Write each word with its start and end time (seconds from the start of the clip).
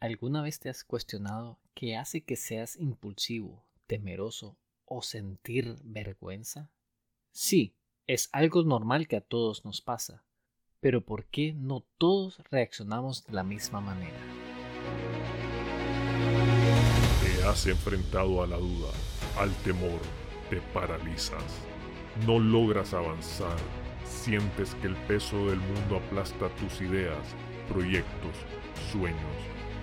¿Alguna 0.00 0.42
vez 0.42 0.60
te 0.60 0.68
has 0.68 0.84
cuestionado 0.84 1.58
qué 1.74 1.96
hace 1.96 2.20
que 2.20 2.36
seas 2.36 2.76
impulsivo, 2.76 3.64
temeroso 3.88 4.56
o 4.84 5.02
sentir 5.02 5.74
vergüenza? 5.82 6.70
Sí, 7.32 7.74
es 8.06 8.28
algo 8.30 8.62
normal 8.62 9.08
que 9.08 9.16
a 9.16 9.20
todos 9.20 9.64
nos 9.64 9.80
pasa, 9.80 10.22
pero 10.78 11.04
¿por 11.04 11.24
qué 11.24 11.52
no 11.52 11.84
todos 11.98 12.38
reaccionamos 12.48 13.26
de 13.26 13.32
la 13.32 13.42
misma 13.42 13.80
manera? 13.80 14.20
Te 17.20 17.42
has 17.42 17.66
enfrentado 17.66 18.40
a 18.44 18.46
la 18.46 18.56
duda, 18.56 18.92
al 19.36 19.52
temor, 19.64 20.00
te 20.48 20.60
paralizas, 20.72 21.42
no 22.24 22.38
logras 22.38 22.94
avanzar, 22.94 23.58
sientes 24.04 24.76
que 24.76 24.86
el 24.86 24.96
peso 25.08 25.48
del 25.48 25.58
mundo 25.58 25.96
aplasta 25.96 26.54
tus 26.54 26.80
ideas, 26.82 27.34
proyectos, 27.68 28.36
sueños 28.92 29.57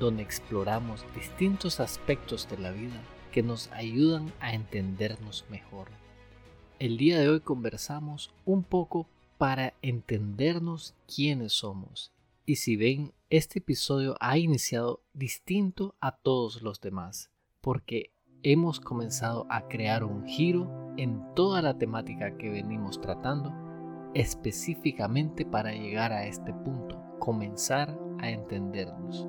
donde 0.00 0.22
exploramos 0.22 1.04
distintos 1.14 1.78
aspectos 1.78 2.48
de 2.48 2.58
la 2.58 2.72
vida 2.72 3.00
que 3.30 3.42
nos 3.42 3.70
ayudan 3.70 4.32
a 4.40 4.54
entendernos 4.54 5.44
mejor. 5.50 5.88
El 6.80 6.96
día 6.96 7.20
de 7.20 7.28
hoy 7.28 7.40
conversamos 7.40 8.32
un 8.46 8.64
poco 8.64 9.06
para 9.36 9.74
entendernos 9.82 10.94
quiénes 11.14 11.52
somos. 11.52 12.12
Y 12.46 12.56
si 12.56 12.76
ven, 12.76 13.12
este 13.28 13.60
episodio 13.60 14.16
ha 14.18 14.38
iniciado 14.38 15.02
distinto 15.12 15.94
a 16.00 16.16
todos 16.16 16.62
los 16.62 16.80
demás, 16.80 17.30
porque 17.60 18.10
hemos 18.42 18.80
comenzado 18.80 19.46
a 19.50 19.68
crear 19.68 20.02
un 20.02 20.26
giro 20.26 20.94
en 20.96 21.22
toda 21.34 21.60
la 21.62 21.76
temática 21.78 22.36
que 22.38 22.48
venimos 22.48 23.00
tratando, 23.00 23.52
específicamente 24.14 25.44
para 25.44 25.72
llegar 25.72 26.12
a 26.12 26.26
este 26.26 26.52
punto, 26.52 27.00
comenzar 27.18 27.96
a 28.18 28.30
entendernos. 28.30 29.26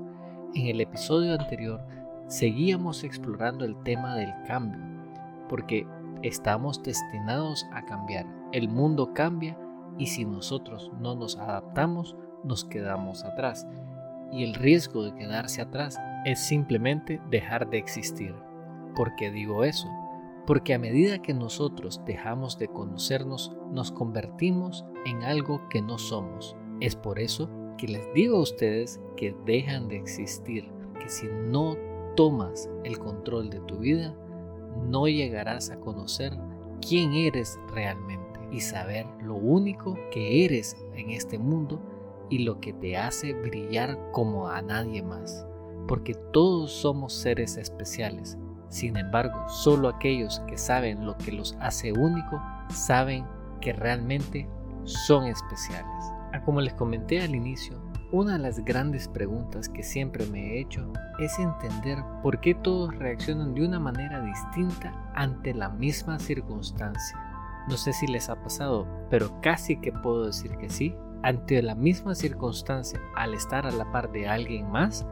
En 0.53 0.67
el 0.67 0.81
episodio 0.81 1.31
anterior 1.31 1.81
seguíamos 2.27 3.05
explorando 3.05 3.63
el 3.63 3.81
tema 3.83 4.17
del 4.17 4.33
cambio, 4.45 4.81
porque 5.47 5.88
estamos 6.23 6.83
destinados 6.83 7.66
a 7.71 7.85
cambiar. 7.85 8.25
El 8.52 8.67
mundo 8.67 9.13
cambia 9.13 9.57
y 9.97 10.07
si 10.07 10.25
nosotros 10.25 10.91
no 10.99 11.16
nos 11.16 11.38
adaptamos, 11.38 12.17
nos 12.44 12.66
quedamos 12.66 13.23
atrás. 13.23 13.66
Y 14.33 14.44
el 14.44 14.53
riesgo 14.53 15.03
de 15.03 15.16
quedarse 15.16 15.61
atrás 15.61 15.97
es 16.25 16.41
simplemente 16.41 17.22
dejar 17.29 17.69
de 17.69 17.77
existir. 17.77 18.35
¿Por 18.94 19.16
qué 19.16 19.31
digo 19.31 19.63
eso? 19.63 19.88
Porque 20.45 20.73
a 20.73 20.79
medida 20.79 21.22
que 21.22 21.33
nosotros 21.33 22.02
dejamos 22.05 22.57
de 22.57 22.67
conocernos, 22.67 23.55
nos 23.72 23.94
convertimos 23.94 24.85
en 25.05 25.23
algo 25.23 25.61
que 25.69 25.81
no 25.81 25.97
somos. 25.97 26.57
Es 26.81 26.97
por 26.97 27.19
eso 27.19 27.49
que 27.82 27.88
les 27.88 28.14
digo 28.14 28.38
a 28.38 28.42
ustedes 28.42 29.02
que 29.18 29.36
dejan 29.44 29.88
de 29.88 29.98
existir, 29.98 30.70
que 31.02 31.10
si 31.10 31.26
no 31.26 31.76
tomas 32.16 32.70
el 32.84 33.00
control 33.00 33.50
de 33.50 33.60
tu 33.62 33.78
vida, 33.80 34.16
no 34.88 35.08
llegarás 35.08 35.72
a 35.72 35.80
conocer 35.80 36.32
quién 36.88 37.14
eres 37.14 37.59
realmente 37.74 38.40
y 38.52 38.59
saber 38.59 39.08
lo 39.24 39.34
único 39.34 39.97
que 40.12 40.46
eres 40.46 40.78
en 40.94 41.09
este 41.09 41.40
mundo 41.40 41.81
y 42.30 42.44
lo 42.44 42.59
que 42.59 42.72
te 42.72 42.97
hace 42.97 43.34
brillar 43.34 43.97
como 44.12 44.47
a 44.47 44.62
nadie 44.62 45.02
más. 45.02 45.47
Porque 45.88 46.14
todos 46.14 46.72
somos 46.72 47.14
seres 47.14 47.58
especiales. 47.58 48.38
Sin 48.70 48.96
embargo, 48.96 49.50
solo 49.50 49.90
aquellos 49.90 50.40
que 50.41 50.59
saben 50.59 51.03
lo 51.03 51.18
que 51.18 51.31
los 51.31 51.58
hace 51.59 51.94
único 51.94 52.40
saben 52.70 53.25
que 53.59 53.74
realmente 53.74 54.47
son 54.84 55.25
especiales. 55.25 56.21
Como 56.46 56.59
les 56.59 56.74
comenté 56.74 57.22
al 57.22 57.36
inicio, 57.36 57.80
una 58.12 58.34
de 58.34 58.40
las 58.40 58.59
grandes 58.66 59.08
preguntas 59.08 59.69
que 59.69 59.84
siempre 59.84 60.25
me 60.25 60.40
he 60.40 60.62
hecho 60.62 60.92
es 61.19 61.40
entender 61.40 62.00
por 62.24 62.42
qué 62.42 62.56
todos 62.56 62.94
reaccionan 62.96 63.53
de 63.53 63.66
una 63.66 63.80
manera 63.80 64.22
distinta 64.22 64.91
ante 65.14 65.53
la 65.53 65.70
misma 65.70 66.20
circunstancia. 66.20 67.18
No 67.70 67.78
sé 67.78 67.94
si 67.94 68.08
les 68.08 68.30
ha 68.30 68.41
pasado, 68.41 68.88
pero 69.09 69.40
casi 69.41 69.80
que 69.80 69.91
puedo 69.91 70.25
decir 70.25 70.58
que 70.58 70.70
sí. 70.70 70.96
Ante 71.24 71.62
la 71.62 71.75
misma 71.75 72.16
circunstancia, 72.16 73.00
al 73.16 73.36
estar 73.36 73.68
a 73.68 73.72
la 73.72 73.91
par 73.91 74.12
de 74.12 74.28
alguien 74.28 74.70
más, 74.72 75.06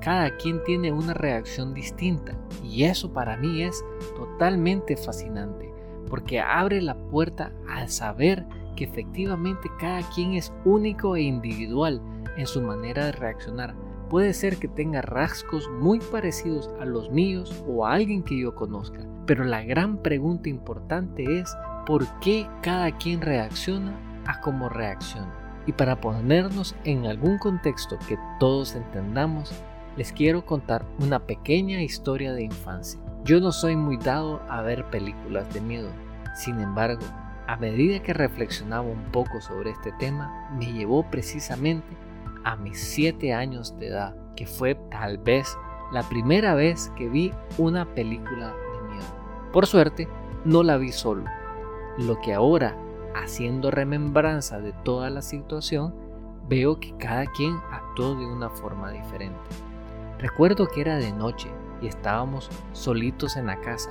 cada 0.00 0.36
quien 0.38 0.64
tiene 0.64 0.90
una 0.90 1.14
reacción 1.14 1.74
distinta 1.74 2.34
y 2.64 2.84
eso 2.84 3.12
para 3.12 3.36
mí 3.36 3.62
es 3.62 3.84
totalmente 4.16 4.96
fascinante 4.96 5.72
porque 6.08 6.40
abre 6.40 6.82
la 6.82 6.94
puerta 6.94 7.52
al 7.70 7.88
saber 7.88 8.44
que 8.74 8.84
efectivamente 8.84 9.70
cada 9.78 10.02
quien 10.10 10.34
es 10.34 10.52
único 10.64 11.16
e 11.16 11.22
individual 11.22 12.00
en 12.36 12.46
su 12.46 12.60
manera 12.62 13.06
de 13.06 13.12
reaccionar. 13.12 13.74
Puede 14.08 14.34
ser 14.34 14.58
que 14.58 14.68
tenga 14.68 15.02
rasgos 15.02 15.70
muy 15.80 15.98
parecidos 15.98 16.70
a 16.80 16.84
los 16.84 17.10
míos 17.10 17.64
o 17.66 17.86
a 17.86 17.94
alguien 17.94 18.22
que 18.22 18.38
yo 18.38 18.54
conozca, 18.54 19.00
pero 19.26 19.44
la 19.44 19.62
gran 19.62 19.98
pregunta 19.98 20.48
importante 20.48 21.40
es 21.40 21.54
por 21.86 22.06
qué 22.20 22.46
cada 22.62 22.96
quien 22.98 23.20
reacciona 23.20 23.94
a 24.26 24.40
cómo 24.40 24.68
reacciona. 24.68 25.32
Y 25.66 25.72
para 25.72 26.00
ponernos 26.00 26.74
en 26.84 27.06
algún 27.06 27.38
contexto 27.38 27.98
que 28.08 28.18
todos 28.38 28.74
entendamos, 28.74 29.52
les 29.96 30.12
quiero 30.12 30.44
contar 30.44 30.84
una 30.98 31.20
pequeña 31.20 31.82
historia 31.82 32.32
de 32.32 32.44
infancia. 32.44 33.00
Yo 33.24 33.40
no 33.40 33.52
soy 33.52 33.76
muy 33.76 33.96
dado 33.98 34.42
a 34.48 34.62
ver 34.62 34.84
películas 34.86 35.52
de 35.54 35.60
miedo, 35.60 35.90
sin 36.34 36.60
embargo, 36.60 37.02
a 37.46 37.56
medida 37.56 38.02
que 38.02 38.12
reflexionaba 38.12 38.82
un 38.82 39.04
poco 39.10 39.40
sobre 39.40 39.70
este 39.70 39.92
tema, 39.92 40.48
me 40.56 40.72
llevó 40.72 41.02
precisamente 41.10 41.96
a 42.44 42.56
mis 42.56 42.78
7 42.78 43.32
años 43.32 43.78
de 43.78 43.88
edad, 43.88 44.14
que 44.36 44.46
fue 44.46 44.74
tal 44.90 45.18
vez 45.18 45.56
la 45.92 46.02
primera 46.08 46.54
vez 46.54 46.92
que 46.96 47.08
vi 47.08 47.32
una 47.58 47.84
película 47.84 48.48
de 48.48 48.88
miedo. 48.88 49.06
Por 49.52 49.66
suerte, 49.66 50.08
no 50.44 50.62
la 50.62 50.76
vi 50.76 50.92
solo, 50.92 51.24
lo 51.98 52.20
que 52.20 52.32
ahora, 52.32 52.76
haciendo 53.14 53.70
remembranza 53.70 54.60
de 54.60 54.72
toda 54.72 55.10
la 55.10 55.22
situación, 55.22 55.94
veo 56.48 56.80
que 56.80 56.96
cada 56.96 57.26
quien 57.26 57.56
actuó 57.70 58.14
de 58.14 58.26
una 58.26 58.50
forma 58.50 58.90
diferente. 58.90 59.38
Recuerdo 60.18 60.68
que 60.68 60.80
era 60.80 60.96
de 60.96 61.12
noche 61.12 61.50
y 61.80 61.88
estábamos 61.88 62.48
solitos 62.72 63.36
en 63.36 63.46
la 63.46 63.60
casa, 63.60 63.90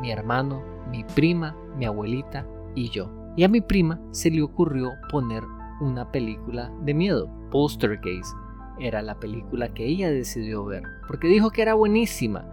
mi 0.00 0.12
hermano, 0.12 0.62
mi 0.90 1.04
prima, 1.04 1.56
mi 1.76 1.86
abuelita 1.86 2.46
y 2.74 2.90
yo. 2.90 3.10
Y 3.36 3.44
a 3.44 3.48
mi 3.48 3.60
prima 3.60 4.00
se 4.10 4.30
le 4.30 4.42
ocurrió 4.42 4.92
poner 5.10 5.42
una 5.80 6.10
película 6.10 6.72
de 6.82 6.94
miedo. 6.94 7.30
Poltergeist 7.50 8.34
era 8.78 9.02
la 9.02 9.18
película 9.18 9.72
que 9.74 9.86
ella 9.86 10.10
decidió 10.10 10.64
ver 10.64 10.82
porque 11.06 11.28
dijo 11.28 11.50
que 11.50 11.62
era 11.62 11.74
buenísima 11.74 12.44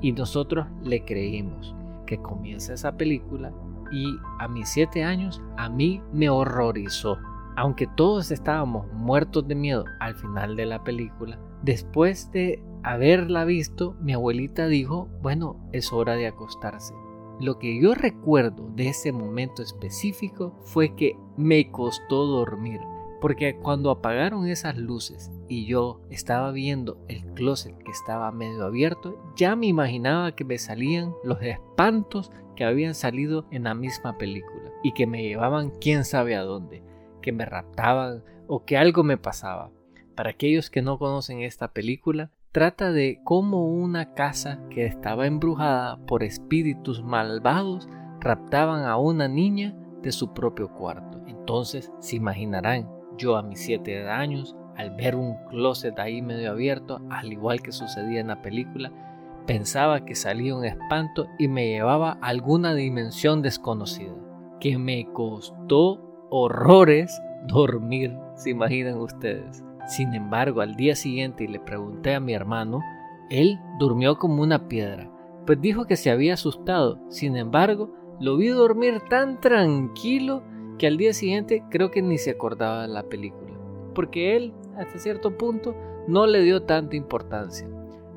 y 0.00 0.12
nosotros 0.12 0.66
le 0.82 1.04
creímos 1.04 1.74
que 2.06 2.18
comienza 2.18 2.74
esa 2.74 2.96
película 2.96 3.52
y 3.90 4.16
a 4.38 4.48
mis 4.48 4.68
siete 4.68 5.04
años 5.04 5.42
a 5.56 5.68
mí 5.68 6.02
me 6.12 6.28
horrorizó. 6.28 7.18
Aunque 7.56 7.86
todos 7.86 8.30
estábamos 8.30 8.90
muertos 8.92 9.46
de 9.46 9.54
miedo 9.54 9.84
al 10.00 10.14
final 10.14 10.56
de 10.56 10.66
la 10.66 10.82
película, 10.82 11.38
después 11.62 12.32
de 12.32 12.62
haberla 12.82 13.44
visto, 13.44 13.94
mi 14.00 14.14
abuelita 14.14 14.66
dijo, 14.66 15.08
bueno, 15.20 15.56
es 15.72 15.92
hora 15.92 16.14
de 16.14 16.26
acostarse. 16.26 16.94
Lo 17.42 17.58
que 17.58 17.76
yo 17.76 17.96
recuerdo 17.96 18.70
de 18.76 18.86
ese 18.86 19.10
momento 19.10 19.64
específico 19.64 20.54
fue 20.62 20.94
que 20.94 21.16
me 21.36 21.72
costó 21.72 22.24
dormir, 22.24 22.78
porque 23.20 23.56
cuando 23.56 23.90
apagaron 23.90 24.46
esas 24.46 24.78
luces 24.78 25.28
y 25.48 25.66
yo 25.66 26.00
estaba 26.08 26.52
viendo 26.52 27.04
el 27.08 27.24
closet 27.34 27.76
que 27.78 27.90
estaba 27.90 28.30
medio 28.30 28.64
abierto, 28.64 29.20
ya 29.34 29.56
me 29.56 29.66
imaginaba 29.66 30.36
que 30.36 30.44
me 30.44 30.56
salían 30.56 31.14
los 31.24 31.42
espantos 31.42 32.30
que 32.54 32.62
habían 32.62 32.94
salido 32.94 33.44
en 33.50 33.64
la 33.64 33.74
misma 33.74 34.18
película 34.18 34.70
y 34.84 34.92
que 34.92 35.08
me 35.08 35.24
llevaban 35.24 35.72
quién 35.80 36.04
sabe 36.04 36.36
a 36.36 36.42
dónde, 36.42 36.84
que 37.22 37.32
me 37.32 37.44
raptaban 37.44 38.22
o 38.46 38.64
que 38.64 38.76
algo 38.76 39.02
me 39.02 39.16
pasaba. 39.16 39.72
Para 40.14 40.30
aquellos 40.30 40.70
que 40.70 40.80
no 40.80 40.96
conocen 40.96 41.40
esta 41.40 41.72
película, 41.72 42.30
trata 42.52 42.92
de 42.92 43.18
cómo 43.24 43.66
una 43.66 44.12
casa 44.12 44.60
que 44.68 44.84
estaba 44.84 45.26
embrujada 45.26 45.96
por 46.06 46.22
espíritus 46.22 47.02
malvados 47.02 47.88
raptaban 48.20 48.84
a 48.84 48.98
una 48.98 49.26
niña 49.26 49.74
de 50.02 50.12
su 50.12 50.34
propio 50.34 50.68
cuarto. 50.68 51.22
Entonces 51.26 51.90
se 51.98 52.16
imaginarán, 52.16 52.88
yo 53.16 53.36
a 53.36 53.42
mis 53.42 53.60
siete 53.64 54.06
años 54.08 54.54
al 54.76 54.90
ver 54.90 55.16
un 55.16 55.36
closet 55.48 55.98
ahí 55.98 56.20
medio 56.22 56.50
abierto, 56.50 57.00
al 57.10 57.32
igual 57.32 57.62
que 57.62 57.72
sucedía 57.72 58.20
en 58.20 58.28
la 58.28 58.42
película, 58.42 58.92
pensaba 59.46 60.04
que 60.04 60.14
salía 60.14 60.54
un 60.54 60.64
espanto 60.64 61.26
y 61.38 61.48
me 61.48 61.68
llevaba 61.68 62.18
a 62.20 62.28
alguna 62.28 62.74
dimensión 62.74 63.42
desconocida, 63.42 64.14
que 64.60 64.78
me 64.78 65.06
costó 65.12 66.00
horrores 66.30 67.20
dormir, 67.46 68.16
se 68.34 68.50
imaginan 68.50 68.98
ustedes. 68.98 69.64
Sin 69.86 70.14
embargo, 70.14 70.60
al 70.60 70.76
día 70.76 70.94
siguiente 70.94 71.48
le 71.48 71.60
pregunté 71.60 72.14
a 72.14 72.20
mi 72.20 72.34
hermano, 72.34 72.80
él 73.30 73.58
durmió 73.78 74.18
como 74.18 74.42
una 74.42 74.68
piedra, 74.68 75.10
pues 75.46 75.60
dijo 75.60 75.86
que 75.86 75.96
se 75.96 76.10
había 76.10 76.34
asustado. 76.34 77.00
Sin 77.08 77.36
embargo, 77.36 77.92
lo 78.20 78.36
vi 78.36 78.48
dormir 78.48 79.00
tan 79.08 79.40
tranquilo 79.40 80.42
que 80.78 80.86
al 80.86 80.96
día 80.96 81.12
siguiente 81.12 81.64
creo 81.70 81.90
que 81.90 82.02
ni 82.02 82.18
se 82.18 82.30
acordaba 82.30 82.82
de 82.82 82.88
la 82.88 83.04
película, 83.04 83.52
porque 83.94 84.36
él, 84.36 84.52
hasta 84.76 84.98
cierto 84.98 85.36
punto, 85.36 85.74
no 86.06 86.26
le 86.26 86.42
dio 86.42 86.62
tanta 86.62 86.96
importancia. 86.96 87.68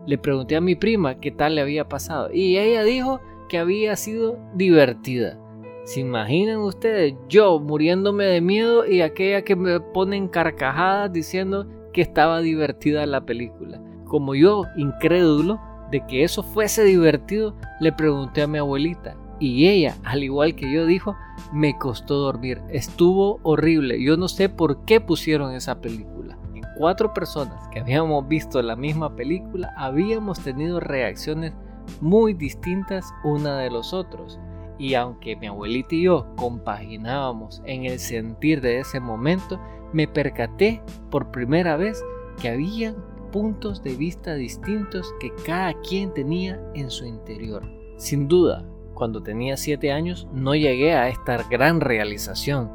Le 0.05 0.17
pregunté 0.17 0.55
a 0.55 0.61
mi 0.61 0.75
prima 0.75 1.19
qué 1.19 1.31
tal 1.31 1.55
le 1.55 1.61
había 1.61 1.89
pasado 1.89 2.29
y 2.31 2.57
ella 2.57 2.83
dijo 2.83 3.19
que 3.49 3.57
había 3.57 3.95
sido 3.95 4.37
divertida. 4.53 5.39
¿Se 5.85 5.99
imaginan 5.99 6.61
ustedes 6.61 7.13
yo 7.29 7.59
muriéndome 7.59 8.25
de 8.25 8.41
miedo 8.41 8.87
y 8.87 9.01
aquella 9.01 9.43
que 9.43 9.55
me 9.55 9.79
ponen 9.79 10.27
carcajadas 10.27 11.13
diciendo 11.13 11.67
que 11.93 12.01
estaba 12.01 12.41
divertida 12.41 13.05
la 13.05 13.23
película? 13.23 13.79
Como 14.05 14.33
yo, 14.33 14.63
incrédulo 14.77 15.61
de 15.91 16.03
que 16.07 16.23
eso 16.23 16.41
fuese 16.41 16.83
divertido, 16.83 17.55
le 17.79 17.91
pregunté 17.91 18.41
a 18.41 18.47
mi 18.47 18.57
abuelita 18.57 19.15
y 19.39 19.67
ella, 19.67 19.95
al 20.03 20.23
igual 20.23 20.55
que 20.55 20.71
yo, 20.71 20.87
dijo, 20.87 21.15
me 21.53 21.77
costó 21.77 22.15
dormir, 22.15 22.63
estuvo 22.69 23.39
horrible, 23.43 24.01
yo 24.01 24.17
no 24.17 24.27
sé 24.27 24.49
por 24.49 24.85
qué 24.85 24.99
pusieron 24.99 25.53
esa 25.53 25.81
película. 25.81 26.35
En 26.55 26.63
cuatro 26.79 27.13
personas 27.13 27.67
que 27.67 27.81
habíamos 27.81 28.27
visto 28.27 28.59
la 28.63 28.75
misma 28.75 29.15
película 29.15 29.71
habíamos 29.77 30.39
tenido 30.39 30.79
reacciones 30.79 31.53
muy 32.01 32.33
distintas 32.33 33.05
una 33.23 33.59
de 33.59 33.69
los 33.69 33.93
otros. 33.93 34.39
Y 34.77 34.93
aunque 34.95 35.35
mi 35.35 35.47
abuelita 35.47 35.95
y 35.95 36.03
yo 36.03 36.27
compaginábamos 36.35 37.61
en 37.65 37.85
el 37.85 37.99
sentir 37.99 38.61
de 38.61 38.79
ese 38.79 38.99
momento, 38.99 39.59
me 39.93 40.07
percaté 40.07 40.81
por 41.09 41.31
primera 41.31 41.77
vez 41.77 42.03
que 42.41 42.49
había 42.49 42.93
puntos 43.31 43.81
de 43.83 43.95
vista 43.95 44.35
distintos 44.35 45.13
que 45.19 45.31
cada 45.45 45.73
quien 45.81 46.13
tenía 46.13 46.61
en 46.73 46.89
su 46.89 47.05
interior. 47.05 47.63
Sin 47.97 48.27
duda, 48.27 48.65
cuando 48.93 49.21
tenía 49.21 49.57
7 49.57 49.91
años 49.91 50.27
no 50.33 50.55
llegué 50.55 50.93
a 50.93 51.09
esta 51.09 51.43
gran 51.49 51.81
realización, 51.81 52.71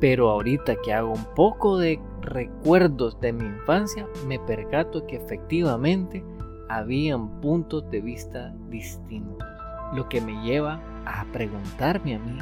pero 0.00 0.30
ahorita 0.30 0.76
que 0.82 0.92
hago 0.92 1.12
un 1.12 1.24
poco 1.34 1.78
de 1.78 2.00
recuerdos 2.20 3.20
de 3.20 3.32
mi 3.32 3.44
infancia, 3.44 4.06
me 4.26 4.38
percato 4.38 5.06
que 5.06 5.16
efectivamente 5.16 6.24
habían 6.68 7.40
puntos 7.40 7.88
de 7.90 8.00
vista 8.00 8.54
distintos, 8.68 9.46
lo 9.94 10.08
que 10.08 10.20
me 10.20 10.42
lleva 10.42 10.82
a 11.06 11.24
preguntarme 11.32 12.14
a 12.16 12.18
mí 12.18 12.38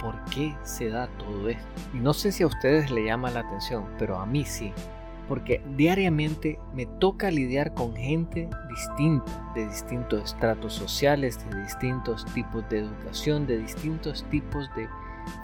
por 0.00 0.22
qué 0.26 0.54
se 0.62 0.88
da 0.88 1.08
todo 1.18 1.48
esto. 1.48 1.66
Y 1.92 1.98
no 1.98 2.12
sé 2.12 2.32
si 2.32 2.42
a 2.42 2.46
ustedes 2.46 2.90
le 2.90 3.04
llama 3.04 3.30
la 3.30 3.40
atención, 3.40 3.86
pero 3.98 4.18
a 4.18 4.26
mí 4.26 4.44
sí 4.44 4.72
porque 5.28 5.62
diariamente 5.76 6.58
me 6.74 6.86
toca 6.86 7.30
lidiar 7.30 7.72
con 7.74 7.94
gente 7.96 8.48
distinta, 8.68 9.52
de 9.54 9.66
distintos 9.66 10.24
estratos 10.24 10.74
sociales, 10.74 11.38
de 11.50 11.62
distintos 11.62 12.24
tipos 12.34 12.68
de 12.68 12.80
educación, 12.80 13.46
de 13.46 13.58
distintos 13.58 14.24
tipos 14.30 14.68
de 14.74 14.88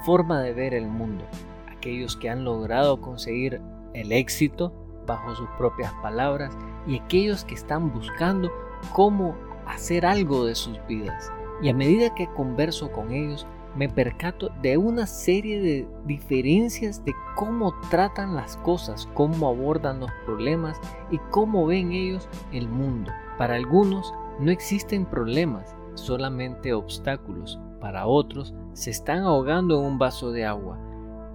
forma 0.04 0.40
de 0.42 0.52
ver 0.52 0.74
el 0.74 0.86
mundo. 0.86 1.24
Aquellos 1.68 2.16
que 2.16 2.28
han 2.28 2.44
logrado 2.44 3.00
conseguir 3.00 3.60
el 3.94 4.12
éxito 4.12 4.72
bajo 5.06 5.34
sus 5.34 5.48
propias 5.56 5.92
palabras 6.02 6.56
y 6.86 6.98
aquellos 6.98 7.44
que 7.44 7.54
están 7.54 7.90
buscando 7.92 8.50
cómo 8.92 9.34
hacer 9.66 10.04
algo 10.04 10.44
de 10.44 10.54
sus 10.54 10.78
vidas. 10.86 11.32
Y 11.62 11.68
a 11.68 11.74
medida 11.74 12.14
que 12.14 12.26
converso 12.28 12.90
con 12.90 13.12
ellos, 13.12 13.46
me 13.76 13.88
percato 13.88 14.50
de 14.62 14.76
una 14.76 15.06
serie 15.06 15.60
de 15.60 15.88
diferencias 16.06 17.04
de 17.04 17.14
cómo 17.36 17.72
tratan 17.90 18.34
las 18.34 18.56
cosas, 18.58 19.08
cómo 19.14 19.48
abordan 19.48 20.00
los 20.00 20.10
problemas 20.24 20.80
y 21.10 21.18
cómo 21.30 21.66
ven 21.66 21.92
ellos 21.92 22.28
el 22.52 22.68
mundo. 22.68 23.12
Para 23.38 23.54
algunos 23.54 24.12
no 24.40 24.50
existen 24.50 25.06
problemas, 25.06 25.76
solamente 25.94 26.72
obstáculos. 26.72 27.60
Para 27.80 28.06
otros 28.06 28.54
se 28.72 28.90
están 28.90 29.20
ahogando 29.20 29.78
en 29.78 29.86
un 29.86 29.98
vaso 29.98 30.32
de 30.32 30.44
agua. 30.44 30.78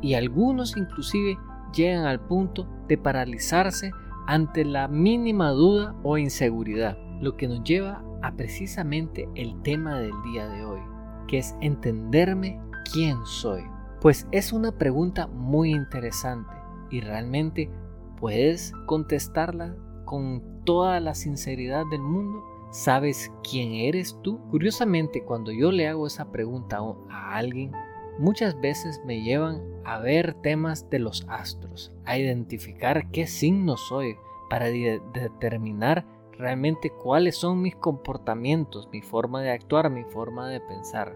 Y 0.02 0.16
algunos 0.16 0.76
inclusive 0.76 1.38
llegan 1.74 2.06
al 2.06 2.20
punto 2.20 2.68
de 2.88 2.98
paralizarse 2.98 3.92
ante 4.28 4.66
la 4.66 4.88
mínima 4.88 5.52
duda 5.52 5.96
o 6.04 6.18
inseguridad, 6.18 6.98
lo 7.22 7.38
que 7.38 7.48
nos 7.48 7.64
lleva 7.64 8.04
a 8.26 8.36
precisamente 8.36 9.30
el 9.36 9.62
tema 9.62 10.00
del 10.00 10.14
día 10.24 10.48
de 10.48 10.66
hoy 10.66 10.82
que 11.28 11.38
es 11.40 11.56
entenderme 11.62 12.60
quién 12.92 13.18
soy. 13.26 13.64
Pues 14.02 14.28
es 14.32 14.54
una 14.54 14.72
pregunta 14.72 15.28
muy 15.28 15.72
interesante 15.72 16.54
y 16.92 17.02
realmente 17.02 17.70
puedes 18.20 18.72
contestarla 18.86 19.76
con 20.06 20.64
toda 20.66 21.00
la 21.00 21.16
sinceridad 21.16 21.84
del 21.90 22.02
mundo. 22.02 22.44
¿Sabes 22.72 23.32
quién 23.50 23.74
eres 23.74 24.20
tú? 24.22 24.40
Curiosamente, 24.50 25.24
cuando 25.24 25.52
yo 25.52 25.72
le 25.72 25.88
hago 25.88 26.08
esa 26.08 26.32
pregunta 26.32 26.80
a 27.10 27.36
alguien, 27.36 27.72
muchas 28.20 28.60
veces 28.60 29.02
me 29.06 29.22
llevan 29.22 29.62
a 29.86 30.00
ver 30.00 30.34
temas 30.42 30.90
de 30.90 31.00
los 31.00 31.26
astros, 31.30 31.92
a 32.06 32.18
identificar 32.18 33.10
qué 33.12 33.28
signo 33.28 33.78
soy, 33.78 34.16
para 34.50 34.68
determinar 34.68 36.06
realmente 36.38 36.90
cuáles 36.90 37.38
son 37.38 37.62
mis 37.62 37.76
comportamientos, 37.76 38.90
mi 38.92 39.02
forma 39.02 39.42
de 39.42 39.52
actuar, 39.52 39.90
mi 39.90 40.04
forma 40.04 40.50
de 40.50 40.60
pensar. 40.60 41.16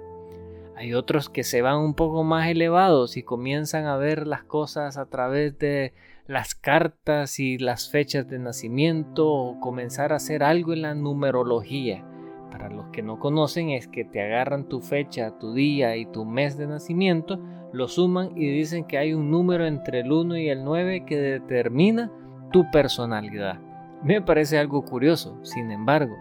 Hay 0.76 0.94
otros 0.94 1.30
que 1.30 1.44
se 1.44 1.62
van 1.62 1.80
un 1.80 1.94
poco 1.94 2.24
más 2.24 2.48
elevados 2.48 3.18
y 3.18 3.24
comienzan 3.24 3.86
a 3.86 3.98
ver 3.98 4.26
las 4.26 4.44
cosas 4.44 4.98
a 4.98 5.08
través 5.08 5.60
de 5.60 5.94
las 6.26 6.56
cartas 6.56 7.40
y 7.40 7.58
las 7.58 7.90
fechas 7.90 8.30
de 8.30 8.40
nacimiento 8.40 9.28
o 9.28 9.60
comenzar 9.60 10.14
a 10.14 10.18
hacer 10.18 10.42
algo 10.42 10.72
en 10.72 10.84
la 10.84 10.96
numerología. 10.96 12.06
Para 12.50 12.70
los 12.70 12.88
que 12.92 13.02
no 13.02 13.20
conocen 13.20 13.72
es 13.72 13.88
que 13.88 14.06
te 14.06 14.22
agarran 14.22 14.70
tu 14.70 14.80
fecha, 14.80 15.38
tu 15.38 15.54
día 15.54 15.98
y 15.98 16.06
tu 16.06 16.24
mes 16.24 16.58
de 16.58 16.68
nacimiento, 16.68 17.40
lo 17.74 17.88
suman 17.88 18.32
y 18.38 18.50
dicen 18.50 18.86
que 18.86 18.98
hay 18.98 19.14
un 19.14 19.30
número 19.30 19.66
entre 19.66 20.00
el 20.00 20.12
1 20.12 20.38
y 20.38 20.50
el 20.50 20.64
9 20.64 21.04
que 21.06 21.18
determina 21.18 22.12
tu 22.52 22.72
personalidad. 22.72 23.69
Me 24.02 24.22
parece 24.22 24.58
algo 24.58 24.84
curioso, 24.84 25.38
sin 25.44 25.72
embargo, 25.72 26.16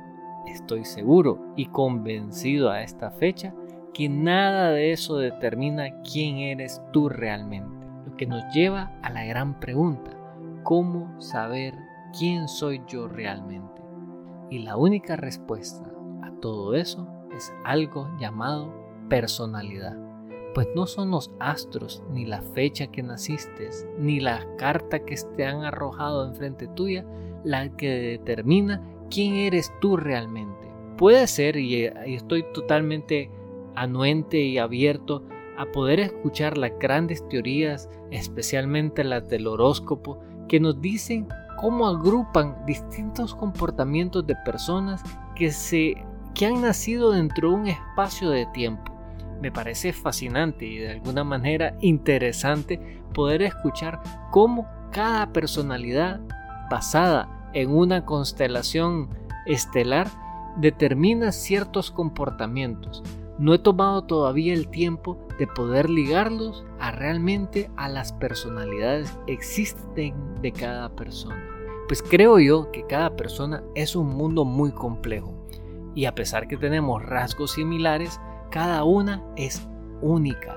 estoy 0.47 0.85
seguro 0.85 1.53
y 1.55 1.67
convencido 1.67 2.71
a 2.71 2.83
esta 2.83 3.13
fecha 3.13 3.55
que 3.95 4.09
nada 4.09 4.71
de 4.71 4.91
eso 4.93 5.17
determina 5.17 6.03
quién 6.03 6.39
eres 6.39 6.83
tú 6.93 7.09
realmente. 7.09 7.87
Lo 8.05 8.17
que 8.17 8.27
nos 8.27 8.43
lleva 8.53 8.91
a 9.03 9.11
la 9.11 9.25
gran 9.25 9.61
pregunta, 9.61 10.11
¿cómo 10.65 11.21
saber 11.21 11.75
quién 12.19 12.49
soy 12.49 12.83
yo 12.89 13.07
realmente? 13.07 13.81
Y 14.51 14.61
la 14.61 14.77
única 14.77 15.15
respuesta 15.15 15.89
a 16.23 16.33
todo 16.41 16.75
eso 16.75 17.07
es 17.37 17.53
algo 17.65 18.09
llamado 18.19 18.75
personalidad. 19.09 20.08
Pues 20.55 20.69
no 20.75 20.87
son 20.87 21.11
los 21.11 21.31
astros, 21.39 22.03
ni 22.11 22.25
la 22.25 22.43
fecha 22.43 22.89
que 22.89 23.03
naciste, 23.03 23.71
ni 23.99 24.21
la 24.21 24.47
carta 24.57 25.01
que 25.01 25.17
te 25.37 25.45
han 25.45 25.65
arrojado 25.65 26.27
enfrente 26.27 26.67
tuya, 26.69 27.05
la 27.45 27.69
que 27.77 28.19
determina 28.19 28.83
quién 29.11 29.35
eres 29.35 29.73
tú 29.81 29.97
realmente. 29.97 30.69
Puede 30.97 31.27
ser, 31.27 31.57
y, 31.57 31.85
estoy 31.85 32.45
totalmente 32.53 33.31
anuente 33.75 34.39
y 34.41 34.59
abierto 34.59 35.23
a 35.57 35.67
poder 35.67 36.01
escuchar 36.01 36.59
las 36.59 36.73
grandes 36.79 37.27
teorías, 37.29 37.89
especialmente 38.11 39.05
las 39.05 39.29
del 39.29 39.47
horóscopo, 39.47 40.19
que 40.49 40.61
nos 40.61 40.81
dicen 40.81 41.29
cómo 41.61 41.87
agrupan 41.87 42.65
distintos 42.67 43.35
comportamientos 43.35 44.27
de 44.27 44.37
personas 44.45 45.03
que, 45.35 45.51
se, 45.51 45.95
que 46.35 46.47
han 46.47 46.63
nacido 46.63 47.13
dentro 47.13 47.51
de 47.51 47.55
un 47.55 47.67
espacio 47.67 48.31
de 48.31 48.47
tiempo. 48.47 48.98
Me 49.41 49.53
parece 49.53 49.93
fascinante 49.93 50.67
y 50.67 50.79
de 50.79 50.91
alguna 50.91 51.25
manera 51.25 51.77
interesante 51.81 52.81
poder 53.15 53.43
escuchar 53.43 54.01
cómo 54.31 54.67
cada 54.91 55.33
personalidad 55.33 56.21
basada 56.71 57.51
en 57.53 57.71
una 57.71 58.05
constelación 58.05 59.09
estelar 59.47 60.09
determina 60.57 61.33
ciertos 61.33 61.91
comportamientos. 61.91 63.03
No 63.39 63.55
he 63.55 63.59
tomado 63.59 64.03
todavía 64.03 64.53
el 64.53 64.69
tiempo 64.69 65.17
de 65.39 65.47
poder 65.47 65.89
ligarlos 65.89 66.65
a 66.81 66.91
realmente 66.91 67.71
a 67.77 67.89
las 67.89 68.13
personalidades 68.13 69.17
existen 69.29 70.15
de 70.43 70.51
cada 70.51 70.89
persona. 70.97 71.41
Pues 71.87 72.03
creo 72.03 72.41
yo 72.41 72.73
que 72.73 72.85
cada 72.87 73.15
persona 73.15 73.63
es 73.77 73.95
un 73.95 74.09
mundo 74.09 74.45
muy 74.45 74.73
complejo 74.73 75.39
y 75.95 76.05
a 76.05 76.15
pesar 76.15 76.49
que 76.49 76.57
tenemos 76.57 77.03
rasgos 77.03 77.53
similares, 77.53 78.21
cada 78.51 78.85
una 78.85 79.23
es 79.37 79.67
única. 80.01 80.57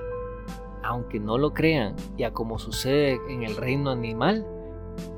Aunque 0.84 1.20
no 1.20 1.38
lo 1.38 1.54
crean, 1.54 1.96
ya 2.18 2.32
como 2.32 2.58
sucede 2.58 3.20
en 3.30 3.44
el 3.44 3.56
reino 3.56 3.92
animal, 3.92 4.46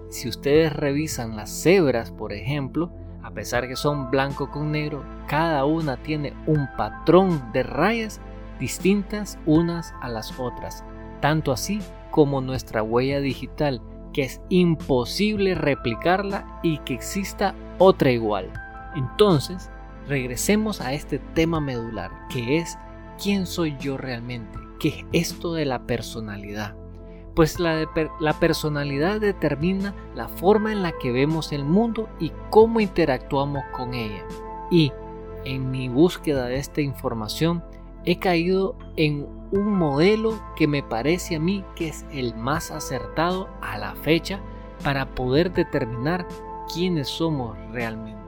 si 0.09 0.29
ustedes 0.29 0.73
revisan 0.73 1.35
las 1.35 1.49
cebras, 1.49 2.11
por 2.11 2.33
ejemplo, 2.33 2.91
a 3.23 3.31
pesar 3.31 3.67
que 3.67 3.75
son 3.75 4.11
blanco 4.11 4.51
con 4.51 4.71
negro, 4.71 5.03
cada 5.27 5.65
una 5.65 5.97
tiene 5.97 6.33
un 6.45 6.67
patrón 6.77 7.51
de 7.53 7.63
rayas 7.63 8.21
distintas 8.59 9.39
unas 9.45 9.93
a 10.01 10.09
las 10.09 10.39
otras, 10.39 10.83
tanto 11.21 11.51
así 11.51 11.79
como 12.11 12.41
nuestra 12.41 12.83
huella 12.83 13.19
digital, 13.21 13.81
que 14.13 14.23
es 14.23 14.41
imposible 14.49 15.55
replicarla 15.55 16.59
y 16.61 16.77
que 16.79 16.93
exista 16.93 17.55
otra 17.79 18.11
igual. 18.11 18.51
Entonces, 18.95 19.71
regresemos 20.07 20.81
a 20.81 20.93
este 20.93 21.19
tema 21.19 21.59
medular, 21.59 22.11
que 22.29 22.57
es 22.57 22.77
quién 23.21 23.45
soy 23.45 23.75
yo 23.79 23.97
realmente, 23.97 24.57
qué 24.79 25.05
es 25.11 25.31
esto 25.31 25.53
de 25.53 25.65
la 25.65 25.85
personalidad. 25.85 26.75
Pues 27.35 27.59
la, 27.59 27.89
la, 28.19 28.33
personalidad 28.33 29.19
determina 29.19 29.95
la 30.15 30.27
forma 30.27 30.71
en 30.71 30.83
la 30.83 30.91
que 30.91 31.11
vemos 31.11 31.51
el 31.51 31.65
mundo 31.65 32.07
y 32.19 32.31
cómo 32.51 32.79
interactuamos 32.79 33.63
con 33.71 33.95
ella. 33.95 34.23
Y 34.69 34.91
en 35.43 35.71
mi 35.71 35.89
búsqueda 35.89 36.45
de 36.45 36.57
esta 36.57 36.81
información 36.81 37.63
he 38.05 38.19
caído 38.19 38.75
en 38.97 39.27
un 39.51 39.73
modelo 39.73 40.39
que 40.55 40.67
me 40.67 40.83
parece 40.83 41.37
a 41.37 41.39
mí 41.39 41.63
que 41.75 41.87
es 41.87 42.05
el 42.11 42.35
más 42.35 42.69
acertado 42.69 43.49
a 43.61 43.77
la 43.77 43.95
fecha 43.95 44.39
para 44.83 45.15
poder 45.15 45.53
determinar 45.53 46.27
quiénes 46.71 47.07
somos 47.07 47.57
realmente. 47.71 48.22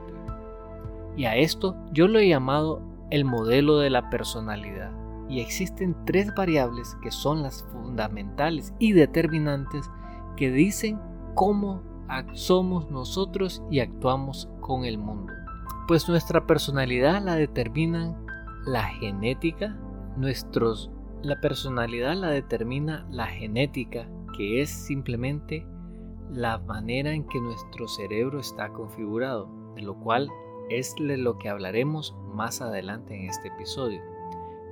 Y 1.16 1.24
a 1.24 1.36
esto 1.36 1.76
yo 1.92 2.08
lo 2.08 2.18
he 2.18 2.28
llamado 2.28 2.82
el 3.10 3.24
modelo 3.24 3.78
de 3.78 3.90
la 3.90 4.10
personalidad. 4.10 4.92
Y 5.28 5.40
existen 5.40 5.96
tres 6.04 6.32
variables 6.34 6.96
que 7.02 7.10
son 7.10 7.42
las 7.42 7.64
fundamentales 7.72 8.74
y 8.78 8.92
determinantes 8.92 9.90
que 10.36 10.50
dicen 10.50 11.00
cómo 11.34 11.82
somos 12.34 12.90
nosotros 12.90 13.62
y 13.70 13.80
actuamos 13.80 14.48
con 14.60 14.84
el 14.84 14.98
mundo. 14.98 15.32
Pues 15.88 16.08
nuestra 16.08 16.46
personalidad 16.46 17.22
la 17.22 17.34
determinan 17.34 18.16
la 18.64 18.84
genética, 18.84 19.76
nuestros 20.16 20.90
la 21.22 21.40
personalidad 21.40 22.14
la 22.14 22.28
determina 22.28 23.06
la 23.10 23.26
genética, 23.26 24.08
que 24.36 24.60
es 24.60 24.70
simplemente 24.70 25.66
la 26.30 26.58
manera 26.58 27.12
en 27.12 27.26
que 27.26 27.40
nuestro 27.40 27.88
cerebro 27.88 28.38
está 28.38 28.72
configurado, 28.72 29.48
de 29.74 29.82
lo 29.82 29.98
cual 29.98 30.30
es 30.68 30.94
de 30.96 31.16
lo 31.16 31.38
que 31.38 31.48
hablaremos 31.48 32.14
más 32.34 32.60
adelante 32.60 33.14
en 33.14 33.28
este 33.28 33.48
episodio. 33.48 34.00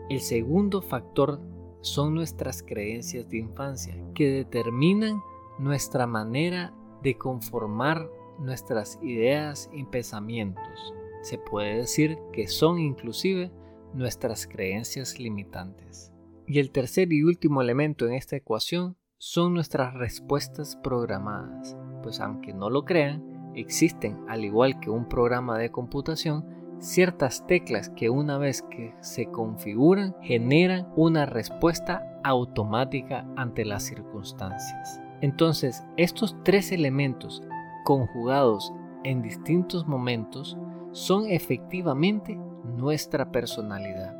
El 0.08 0.20
segundo 0.20 0.82
factor 0.82 1.40
son 1.80 2.14
nuestras 2.14 2.62
creencias 2.62 3.28
de 3.28 3.38
infancia, 3.38 3.94
que 4.14 4.30
determinan 4.30 5.22
nuestra 5.58 6.06
manera 6.06 6.74
de 7.02 7.16
conformar 7.16 8.08
nuestras 8.38 8.98
ideas 9.02 9.70
y 9.72 9.84
pensamientos. 9.84 10.94
Se 11.22 11.38
puede 11.38 11.76
decir 11.76 12.18
que 12.32 12.48
son 12.48 12.78
inclusive 12.78 13.50
nuestras 13.92 14.46
creencias 14.46 15.18
limitantes. 15.18 16.12
Y 16.46 16.58
el 16.58 16.70
tercer 16.70 17.12
y 17.12 17.22
último 17.22 17.62
elemento 17.62 18.06
en 18.06 18.14
esta 18.14 18.36
ecuación 18.36 18.96
son 19.18 19.54
nuestras 19.54 19.94
respuestas 19.94 20.76
programadas, 20.76 21.76
pues 22.02 22.20
aunque 22.20 22.52
no 22.52 22.68
lo 22.68 22.84
crean, 22.84 23.34
existen, 23.54 24.18
al 24.28 24.44
igual 24.44 24.80
que 24.80 24.90
un 24.90 25.08
programa 25.08 25.58
de 25.58 25.70
computación, 25.70 26.44
ciertas 26.78 27.46
teclas 27.46 27.88
que 27.90 28.11
una 28.11 28.38
vez 28.38 28.62
que 28.62 28.94
se 29.00 29.26
configuran 29.26 30.14
generan 30.23 30.88
una 30.96 31.26
respuesta 31.26 32.20
automática 32.23 33.26
ante 33.37 33.64
las 33.64 33.84
circunstancias. 33.84 35.00
Entonces, 35.20 35.84
estos 35.96 36.37
tres 36.42 36.73
elementos 36.73 37.42
conjugados 37.84 38.73
en 39.04 39.23
distintos 39.23 39.87
momentos 39.87 40.58
son 40.92 41.26
efectivamente 41.26 42.38
nuestra 42.64 43.30
personalidad. 43.30 44.16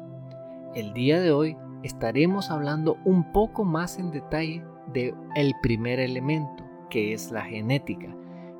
El 0.75 0.93
día 0.93 1.21
de 1.21 1.33
hoy 1.33 1.57
estaremos 1.83 2.51
hablando 2.51 2.99
un 3.05 3.33
poco 3.33 3.65
más 3.65 3.99
en 3.99 4.11
detalle 4.11 4.65
de 4.93 5.15
el 5.37 5.55
primer 5.63 6.01
elemento, 6.01 6.65
que 6.91 7.13
es 7.13 7.31
la 7.31 7.43
genética, 7.43 8.15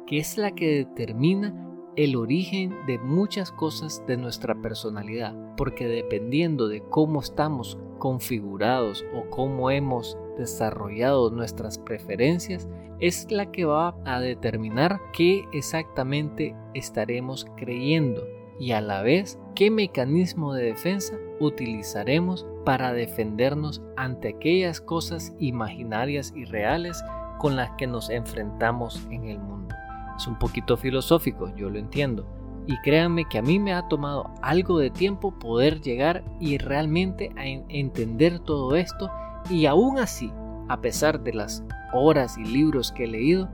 que 0.07 0.19
es 0.19 0.37
la 0.39 0.55
que 0.55 0.85
determina 0.85 1.55
el 1.97 2.17
origen 2.17 2.75
de 2.87 2.99
muchas 2.99 3.53
cosas 3.53 4.03
de 4.07 4.17
nuestra 4.17 4.55
personalidad, 4.55 5.35
porque 5.57 5.87
dependiendo 5.87 6.69
de 6.69 6.83
cómo 6.83 7.21
estamos 7.21 7.79
configurados 7.99 9.05
o 9.15 9.31
cómo 9.31 9.71
hemos 9.71 10.19
desarrollado 10.37 11.31
nuestras 11.31 11.79
preferencias, 11.79 12.69
es 13.01 13.31
la 13.31 13.51
que 13.51 13.65
va 13.65 13.97
a 14.05 14.21
determinar 14.21 15.01
qué 15.13 15.45
exactamente 15.53 16.57
estaremos 16.75 17.47
creyendo 17.57 18.23
y 18.59 18.73
a 18.73 18.81
la 18.81 19.03
vez 19.03 19.39
qué 19.55 19.71
mecanismo 19.71 20.55
de 20.55 20.65
defensa 20.65 21.19
utilizaremos 21.41 22.47
para 22.65 22.93
defendernos 22.93 23.83
ante 23.97 24.29
aquellas 24.29 24.81
cosas 24.81 25.35
imaginarias 25.39 26.33
y 26.37 26.45
reales 26.45 27.03
con 27.39 27.57
las 27.57 27.71
que 27.73 27.87
nos 27.87 28.11
enfrentamos 28.11 29.07
en 29.11 29.25
el 29.25 29.39
mundo. 29.39 29.75
Es 30.17 30.27
un 30.27 30.39
poquito 30.39 30.77
filosófico, 30.77 31.55
yo 31.57 31.71
lo 31.71 31.79
entiendo. 31.79 32.27
Y 32.67 32.79
créanme 32.79 33.27
que 33.27 33.39
a 33.39 33.43
mí 33.43 33.59
me 33.59 33.75
ha 33.75 33.89
tomado 33.89 34.31
algo 34.41 34.79
de 34.79 34.91
tiempo 34.91 35.39
poder 35.39 35.81
llegar 35.81 36.25
y 36.41 36.57
realmente 36.59 37.31
a 37.37 37.47
entender 37.47 38.39
todo 38.39 38.75
esto. 38.75 39.11
Y 39.51 39.67
aún 39.67 39.99
así, 39.99 40.33
a 40.69 40.81
pesar 40.81 41.21
de 41.23 41.35
las 41.35 41.63
horas 41.93 42.39
y 42.39 42.45
libros 42.45 42.91
que 42.91 43.05
he 43.05 43.09
leído, 43.09 43.51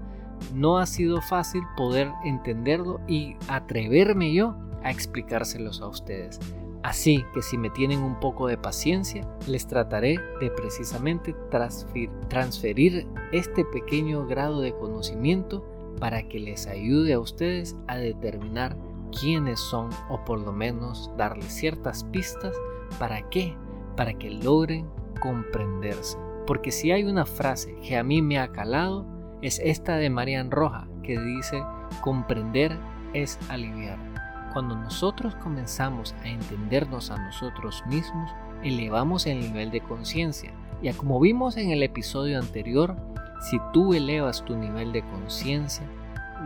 no 0.54 0.78
ha 0.78 0.86
sido 0.86 1.20
fácil 1.20 1.62
poder 1.76 2.10
entenderlo 2.24 3.00
y 3.06 3.36
atreverme 3.48 4.32
yo 4.32 4.54
a 4.82 4.90
explicárselos 4.90 5.80
a 5.80 5.88
ustedes. 5.88 6.38
Así 6.82 7.24
que 7.34 7.42
si 7.42 7.58
me 7.58 7.68
tienen 7.68 8.00
un 8.00 8.18
poco 8.20 8.46
de 8.46 8.56
paciencia, 8.56 9.26
les 9.46 9.66
trataré 9.66 10.18
de 10.40 10.50
precisamente 10.50 11.34
transferir 12.28 13.06
este 13.32 13.64
pequeño 13.66 14.26
grado 14.26 14.60
de 14.62 14.72
conocimiento 14.72 15.62
para 16.00 16.22
que 16.24 16.40
les 16.40 16.66
ayude 16.66 17.12
a 17.12 17.20
ustedes 17.20 17.76
a 17.86 17.96
determinar 17.96 18.76
quiénes 19.18 19.60
son 19.60 19.90
o 20.08 20.24
por 20.24 20.40
lo 20.40 20.52
menos 20.52 21.10
darles 21.16 21.52
ciertas 21.52 22.04
pistas 22.04 22.56
para 22.98 23.28
qué, 23.28 23.54
para 23.96 24.14
que 24.14 24.30
logren 24.30 24.88
comprenderse. 25.20 26.18
Porque 26.46 26.70
si 26.72 26.90
hay 26.90 27.04
una 27.04 27.26
frase 27.26 27.76
que 27.86 27.96
a 27.96 28.02
mí 28.02 28.22
me 28.22 28.38
ha 28.38 28.48
calado, 28.48 29.06
es 29.42 29.60
esta 29.62 29.96
de 29.96 30.10
Marian 30.10 30.50
Roja, 30.50 30.88
que 31.02 31.18
dice, 31.18 31.62
comprender 32.00 32.76
es 33.12 33.38
aliviar. 33.48 33.98
Cuando 34.52 34.74
nosotros 34.74 35.36
comenzamos 35.36 36.14
a 36.24 36.28
entendernos 36.28 37.10
a 37.10 37.18
nosotros 37.18 37.84
mismos, 37.86 38.30
elevamos 38.64 39.26
el 39.26 39.40
nivel 39.40 39.70
de 39.70 39.80
conciencia. 39.80 40.52
Y 40.82 40.90
como 40.92 41.20
vimos 41.20 41.56
en 41.56 41.70
el 41.70 41.82
episodio 41.82 42.38
anterior, 42.38 42.96
si 43.40 43.58
tú 43.72 43.94
elevas 43.94 44.44
tu 44.44 44.56
nivel 44.56 44.92
de 44.92 45.02
conciencia, 45.02 45.86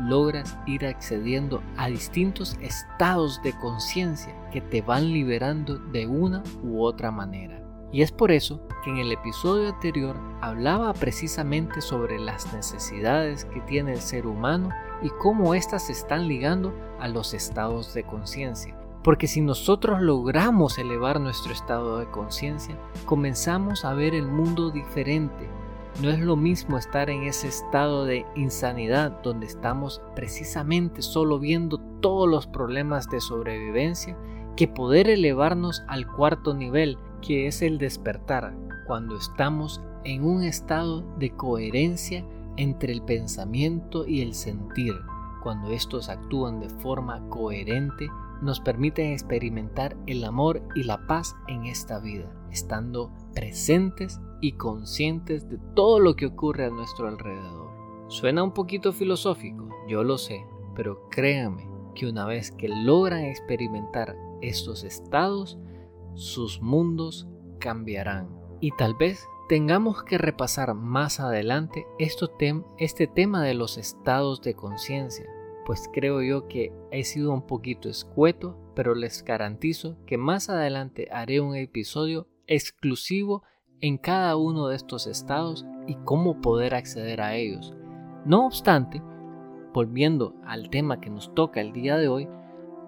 logras 0.03 0.57
ir 0.67 0.87
accediendo 0.87 1.63
a 1.77 1.89
distintos 1.89 2.57
estados 2.61 3.41
de 3.43 3.53
conciencia 3.59 4.35
que 4.51 4.61
te 4.61 4.83
van 4.83 5.13
liberando 5.13 5.79
de 5.79 6.07
una 6.07 6.43
u 6.63 6.83
otra 6.83 7.11
manera. 7.11 7.61
Y 7.93 8.03
es 8.03 8.11
por 8.11 8.33
eso 8.33 8.61
que 8.83 8.91
en 8.91 8.99
el 8.99 9.13
episodio 9.13 9.69
anterior 9.69 10.17
hablaba 10.41 10.93
precisamente 10.95 11.81
sobre 11.81 12.19
las 12.19 12.53
necesidades 12.53 13.45
que 13.45 13.61
tiene 13.61 13.93
el 13.93 14.01
ser 14.01 14.27
humano 14.27 14.71
y 15.01 15.11
cómo 15.21 15.55
éstas 15.55 15.87
se 15.87 15.93
están 15.93 16.27
ligando 16.27 16.75
a 16.99 17.07
los 17.07 17.35
estados 17.35 17.95
de 17.95 18.03
conciencia. 18.03 18.77
Porque 19.05 19.29
si 19.29 19.43
nosotros 19.43 20.01
logramos 20.01 20.79
elevar 20.79 21.21
nuestro 21.21 21.53
estado 21.53 21.99
de 21.99 22.11
conciencia, 22.11 22.77
comenzamos 23.05 23.85
a 23.85 23.95
ver 23.95 24.15
el 24.15 24.27
mundo 24.27 24.71
diferente, 24.71 25.49
no 26.03 26.11
es 26.11 26.19
lo 26.19 26.37
mismo 26.37 26.77
estar 26.77 27.09
en 27.09 27.23
ese 27.23 27.49
estado 27.49 28.05
de 28.05 28.27
insanidad 28.35 29.23
donde 29.23 29.47
estamos 29.47 30.03
precisamente 30.17 31.03
solo 31.03 31.39
viendo 31.39 31.79
todos 32.01 32.29
los 32.29 32.47
problemas 32.47 33.09
de 33.09 33.21
sobrevivencia 33.21 34.17
que 34.57 34.69
poder 34.69 35.09
elevarnos 35.09 35.83
al 35.89 36.07
cuarto 36.07 36.55
nivel, 36.55 36.99
que 37.23 37.47
es 37.47 37.63
el 37.63 37.79
despertar, 37.79 38.55
cuando 38.87 39.17
estamos 39.17 39.81
en 40.05 40.25
un 40.25 40.43
estado 40.43 41.03
de 41.19 41.31
coherencia 41.31 42.25
entre 42.57 42.93
el 42.93 43.03
pensamiento 43.03 44.07
y 44.07 44.21
el 44.21 44.35
sentir. 44.35 44.95
Cuando 45.43 45.71
estos 45.71 46.09
actúan 46.09 46.61
de 46.61 46.71
forma 46.71 47.29
coherente, 47.29 48.09
nos 48.43 48.61
permiten 48.61 49.13
experimentar 49.13 49.97
el 50.07 50.25
amor 50.25 50.63
y 50.75 50.85
la 50.85 51.07
paz 51.07 51.35
en 51.49 51.67
esta 51.67 51.99
vida, 51.99 52.31
estando 52.51 53.11
presentes 53.35 54.21
y 54.45 54.53
conscientes 54.53 55.49
de 55.49 55.57
todo 55.75 56.01
lo 56.01 56.17
que 56.17 56.27
ocurre 56.27 56.67
a 56.67 56.71
nuestro 56.71 57.09
alrededor. 57.09 57.71
Suena 58.09 58.43
un 58.43 58.53
poquito 58.53 58.93
filosófico, 58.93 59.71
yo 59.89 60.05
lo 60.05 60.19
sé, 60.19 60.45
pero 60.77 61.09
créanme 61.09 61.67
que 61.95 62.07
una 62.07 62.27
vez 62.27 62.53
que 62.53 62.69
logran 62.69 63.25
experimentar 63.25 64.15
estos 64.43 64.85
estados, 64.85 65.59
sus 66.13 66.61
mundos 66.61 67.27
cambiarán. 67.59 68.29
Y 68.61 68.73
tal 68.73 68.93
vez 68.93 69.27
tengamos 69.49 70.03
que 70.03 70.19
repasar 70.19 70.75
más 70.75 71.21
adelante 71.21 71.87
este 71.99 73.07
tema 73.07 73.43
de 73.43 73.55
los 73.55 73.79
estados 73.79 74.43
de 74.43 74.53
conciencia, 74.53 75.25
pues 75.65 75.89
creo 75.91 76.21
yo 76.21 76.49
que 76.49 76.71
he 76.91 77.05
sido 77.05 77.33
un 77.33 77.47
poquito 77.47 77.89
escueto, 77.89 78.59
pero 78.77 78.95
les 78.95 79.25
garantizo 79.25 79.97
que 80.05 80.19
más 80.19 80.51
adelante 80.51 81.09
haré 81.11 81.41
un 81.41 81.57
episodio 81.57 82.29
exclusivo 82.47 83.43
en 83.85 83.99
cada 83.99 84.35
uno 84.37 84.69
de 84.69 84.77
estos 84.77 85.07
estados 85.07 85.67
y 85.87 85.97
cómo 85.97 86.41
poder 86.41 86.75
acceder 86.75 87.21
a 87.21 87.35
ellos. 87.35 87.75
No 88.25 88.47
obstante, 88.47 89.03
volviendo 89.75 90.35
al 90.43 90.71
tema 90.71 91.03
que 91.03 91.11
nos 91.11 91.35
toca 91.35 91.61
el 91.61 91.75
día 91.75 91.99
de 91.99 92.09
hoy, 92.09 92.27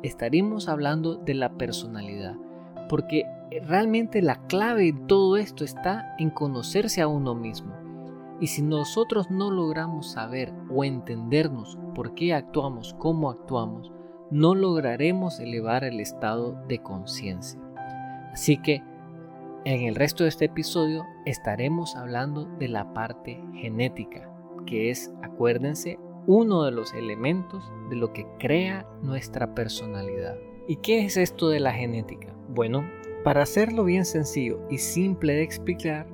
estaremos 0.02 0.70
hablando 0.70 1.16
de 1.16 1.34
la 1.34 1.50
personalidad, 1.58 2.36
porque 2.88 3.24
realmente 3.66 4.22
la 4.22 4.46
clave 4.46 4.84
de 4.84 4.98
todo 5.06 5.36
esto 5.36 5.64
está 5.64 6.14
en 6.18 6.30
conocerse 6.30 7.02
a 7.02 7.08
uno 7.08 7.34
mismo. 7.34 7.74
Y 8.40 8.46
si 8.46 8.62
nosotros 8.62 9.30
no 9.30 9.50
logramos 9.50 10.12
saber 10.12 10.54
o 10.70 10.82
entendernos 10.82 11.76
por 11.94 12.14
qué 12.14 12.32
actuamos 12.32 12.94
como 12.94 13.28
actuamos, 13.28 13.92
no 14.30 14.54
lograremos 14.54 15.40
elevar 15.40 15.84
el 15.84 16.00
estado 16.00 16.52
de 16.68 16.78
conciencia. 16.78 17.60
Así 18.32 18.56
que 18.56 18.82
en 19.66 19.82
el 19.82 19.96
resto 19.96 20.22
de 20.22 20.28
este 20.28 20.44
episodio 20.44 21.04
estaremos 21.24 21.96
hablando 21.96 22.44
de 22.44 22.68
la 22.68 22.94
parte 22.94 23.42
genética, 23.52 24.30
que 24.64 24.90
es, 24.90 25.12
acuérdense, 25.24 25.98
uno 26.28 26.62
de 26.62 26.70
los 26.70 26.94
elementos 26.94 27.68
de 27.90 27.96
lo 27.96 28.12
que 28.12 28.28
crea 28.38 28.88
nuestra 29.02 29.56
personalidad. 29.56 30.36
¿Y 30.68 30.76
qué 30.76 31.04
es 31.04 31.16
esto 31.16 31.48
de 31.48 31.58
la 31.58 31.72
genética? 31.72 32.32
Bueno, 32.48 32.88
para 33.24 33.42
hacerlo 33.42 33.82
bien 33.82 34.04
sencillo 34.04 34.60
y 34.70 34.78
simple 34.78 35.32
de 35.32 35.42
explicar, 35.42 36.06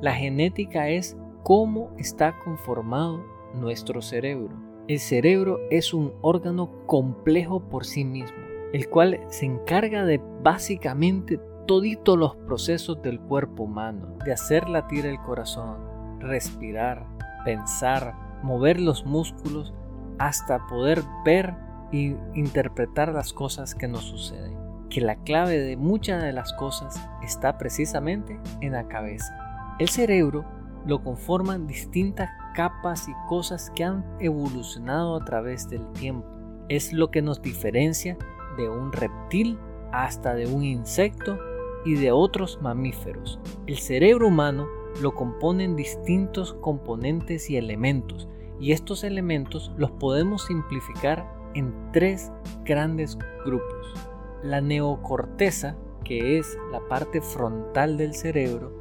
la 0.00 0.14
genética 0.14 0.88
es 0.88 1.16
cómo 1.42 1.92
está 1.98 2.38
conformado 2.44 3.24
nuestro 3.54 4.02
cerebro. 4.02 4.54
El 4.86 5.00
cerebro 5.00 5.58
es 5.72 5.92
un 5.92 6.12
órgano 6.20 6.86
complejo 6.86 7.58
por 7.58 7.84
sí 7.84 8.04
mismo, 8.04 8.38
el 8.72 8.88
cual 8.88 9.18
se 9.30 9.46
encarga 9.46 10.04
de 10.04 10.20
básicamente 10.44 11.40
toditos 11.66 12.18
los 12.18 12.36
procesos 12.36 13.02
del 13.02 13.20
cuerpo 13.20 13.64
humano, 13.64 14.16
de 14.24 14.32
hacer 14.32 14.68
latir 14.68 15.06
el 15.06 15.20
corazón, 15.20 15.78
respirar, 16.20 17.06
pensar, 17.44 18.14
mover 18.42 18.80
los 18.80 19.04
músculos, 19.06 19.74
hasta 20.18 20.66
poder 20.66 21.02
ver 21.24 21.54
e 21.92 22.16
interpretar 22.34 23.12
las 23.12 23.32
cosas 23.32 23.74
que 23.74 23.88
nos 23.88 24.04
suceden. 24.04 24.58
Que 24.88 25.00
la 25.00 25.16
clave 25.16 25.58
de 25.58 25.76
muchas 25.76 26.22
de 26.22 26.32
las 26.32 26.52
cosas 26.52 27.00
está 27.22 27.58
precisamente 27.58 28.40
en 28.60 28.72
la 28.72 28.88
cabeza. 28.88 29.34
El 29.78 29.88
cerebro 29.88 30.44
lo 30.86 31.02
conforman 31.02 31.66
distintas 31.66 32.30
capas 32.54 33.08
y 33.08 33.12
cosas 33.28 33.70
que 33.74 33.84
han 33.84 34.04
evolucionado 34.18 35.16
a 35.16 35.24
través 35.24 35.68
del 35.68 35.90
tiempo. 35.92 36.26
Es 36.68 36.92
lo 36.92 37.10
que 37.10 37.22
nos 37.22 37.42
diferencia 37.42 38.16
de 38.56 38.68
un 38.68 38.92
reptil 38.92 39.58
hasta 39.92 40.34
de 40.34 40.46
un 40.46 40.64
insecto 40.64 41.38
y 41.84 41.94
de 41.94 42.12
otros 42.12 42.58
mamíferos. 42.62 43.38
El 43.66 43.78
cerebro 43.78 44.28
humano 44.28 44.66
lo 45.00 45.14
componen 45.14 45.76
distintos 45.76 46.54
componentes 46.54 47.48
y 47.50 47.56
elementos, 47.56 48.28
y 48.58 48.72
estos 48.72 49.04
elementos 49.04 49.72
los 49.76 49.90
podemos 49.92 50.44
simplificar 50.44 51.26
en 51.54 51.72
tres 51.92 52.30
grandes 52.64 53.16
grupos. 53.44 53.94
La 54.42 54.60
neocorteza, 54.60 55.76
que 56.04 56.38
es 56.38 56.58
la 56.70 56.80
parte 56.88 57.20
frontal 57.20 57.96
del 57.96 58.14
cerebro, 58.14 58.72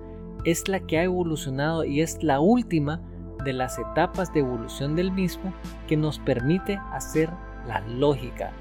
es 0.46 0.68
la 0.68 0.80
que 0.80 0.98
ha 0.98 1.04
evolucionado 1.04 1.84
y 1.84 2.02
es 2.02 2.24
la 2.24 2.40
última 2.40 3.02
de 3.44 3.54
las 3.54 3.80
etapas 3.80 4.34
de 4.34 4.42
evolución 4.42 4.96
del 4.96 5.12
mismo 5.12 5.54
que 5.88 5.98
nos 5.98 6.20
permite 6.20 6.80
hacer 6.92 7.30
la 7.68 7.82
lógica, 7.82 8.52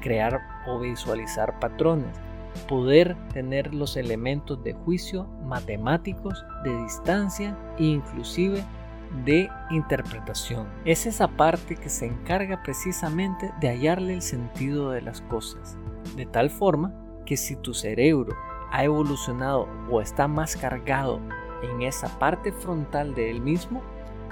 crear 0.00 0.40
o 0.66 0.78
visualizar 0.78 1.58
patrones, 1.60 2.16
poder 2.68 3.16
tener 3.32 3.74
los 3.74 3.96
elementos 3.96 4.62
de 4.62 4.72
juicio 4.72 5.24
matemáticos, 5.44 6.44
de 6.64 6.76
distancia 6.82 7.56
e 7.78 7.84
inclusive 7.84 8.64
de 9.24 9.50
interpretación. 9.70 10.68
Es 10.84 11.06
esa 11.06 11.28
parte 11.28 11.76
que 11.76 11.88
se 11.88 12.06
encarga 12.06 12.62
precisamente 12.62 13.52
de 13.60 13.68
hallarle 13.68 14.14
el 14.14 14.22
sentido 14.22 14.90
de 14.90 15.02
las 15.02 15.20
cosas, 15.22 15.76
de 16.16 16.26
tal 16.26 16.50
forma 16.50 16.94
que 17.26 17.36
si 17.36 17.56
tu 17.56 17.74
cerebro 17.74 18.36
ha 18.70 18.84
evolucionado 18.84 19.68
o 19.90 20.00
está 20.00 20.28
más 20.28 20.56
cargado 20.56 21.20
en 21.62 21.82
esa 21.82 22.18
parte 22.18 22.52
frontal 22.52 23.14
de 23.14 23.30
él 23.30 23.40
mismo, 23.40 23.82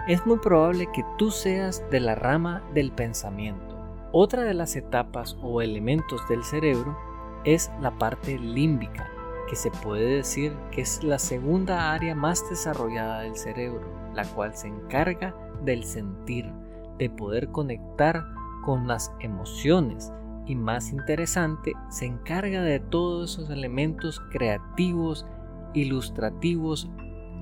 es 0.07 0.25
muy 0.25 0.39
probable 0.39 0.89
que 0.95 1.05
tú 1.19 1.31
seas 1.31 1.83
de 1.91 2.01
la 2.01 2.15
rama 2.15 2.63
del 2.73 2.93
pensamiento. 2.93 3.77
Otra 4.11 4.45
de 4.45 4.55
las 4.55 4.75
etapas 4.75 5.37
o 5.43 5.61
elementos 5.61 6.27
del 6.29 6.43
cerebro 6.45 6.97
es 7.45 7.71
la 7.81 7.91
parte 7.99 8.39
límbica, 8.39 9.09
que 9.49 9.57
se 9.57 9.71
puede 9.71 10.17
decir 10.17 10.53
que 10.71 10.83
es 10.83 11.03
la 11.03 11.19
segunda 11.19 11.93
área 11.93 12.15
más 12.15 12.49
desarrollada 12.49 13.21
del 13.21 13.37
cerebro, 13.37 13.89
la 14.15 14.25
cual 14.25 14.55
se 14.55 14.69
encarga 14.69 15.35
del 15.65 15.85
sentir, 15.85 16.53
de 16.99 17.11
poder 17.11 17.49
conectar 17.51 18.25
con 18.65 18.87
las 18.87 19.13
emociones, 19.21 20.13
y 20.49 20.55
más 20.55 20.93
interesante, 20.93 21.75
se 21.91 22.07
encarga 22.07 22.63
de 22.63 22.81
todos 22.81 23.33
esos 23.33 23.51
elementos 23.51 24.21
creativos, 24.31 25.27
ilustrativos, 25.75 26.91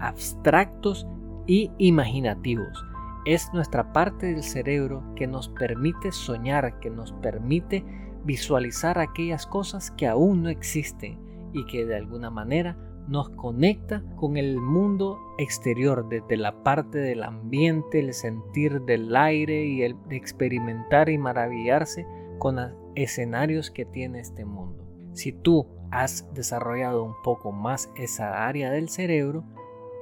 abstractos 0.01 1.07
y 1.47 1.71
imaginativos. 1.79 2.85
Es 3.25 3.53
nuestra 3.53 3.93
parte 3.93 4.27
del 4.27 4.43
cerebro 4.43 5.03
que 5.15 5.27
nos 5.27 5.49
permite 5.49 6.11
soñar, 6.11 6.79
que 6.81 6.91
nos 6.91 7.13
permite 7.13 7.85
visualizar 8.27 8.99
aquellas 8.99 9.47
cosas 9.47 9.91
que 9.93 10.07
aún 10.07 10.43
no 10.43 10.51
existen 10.51 11.19
y 11.53 11.65
que 11.67 11.87
de 11.87 11.97
alguna 11.97 12.31
manera 12.31 12.77
nos 13.09 13.31
conecta 13.31 14.03
con 14.17 14.37
el 14.37 14.61
mundo 14.61 15.19
exterior, 15.39 16.09
desde 16.09 16.37
la 16.37 16.63
parte 16.63 16.99
del 16.99 17.23
ambiente, 17.23 18.01
el 18.01 18.13
sentir 18.13 18.83
del 18.83 19.15
aire 19.15 19.65
y 19.65 19.83
el 19.83 19.97
experimentar 20.11 21.09
y 21.09 21.17
maravillarse 21.17 22.07
con 22.39 22.59
escenarios 22.97 23.71
que 23.71 23.85
tiene 23.85 24.21
este 24.21 24.45
mundo. 24.45 24.85
Si 25.13 25.33
tú 25.33 25.67
has 25.91 26.33
desarrollado 26.35 27.05
un 27.05 27.15
poco 27.23 27.53
más 27.53 27.91
esa 27.97 28.47
área 28.47 28.71
del 28.71 28.89
cerebro, 28.89 29.45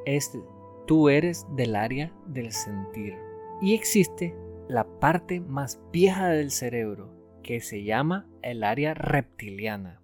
es, 0.07 0.37
tú 0.87 1.09
eres 1.09 1.47
del 1.55 1.77
área 1.77 2.13
del 2.27 2.53
sentir. 2.53 3.17
Y 3.61 3.75
existe 3.75 4.35
la 4.69 4.85
parte 4.99 5.41
más 5.41 5.81
vieja 5.93 6.29
del 6.29 6.51
cerebro, 6.51 7.14
que 7.45 7.61
se 7.61 7.85
llama 7.85 8.27
el 8.43 8.65
área 8.65 8.95
reptiliana, 8.95 10.01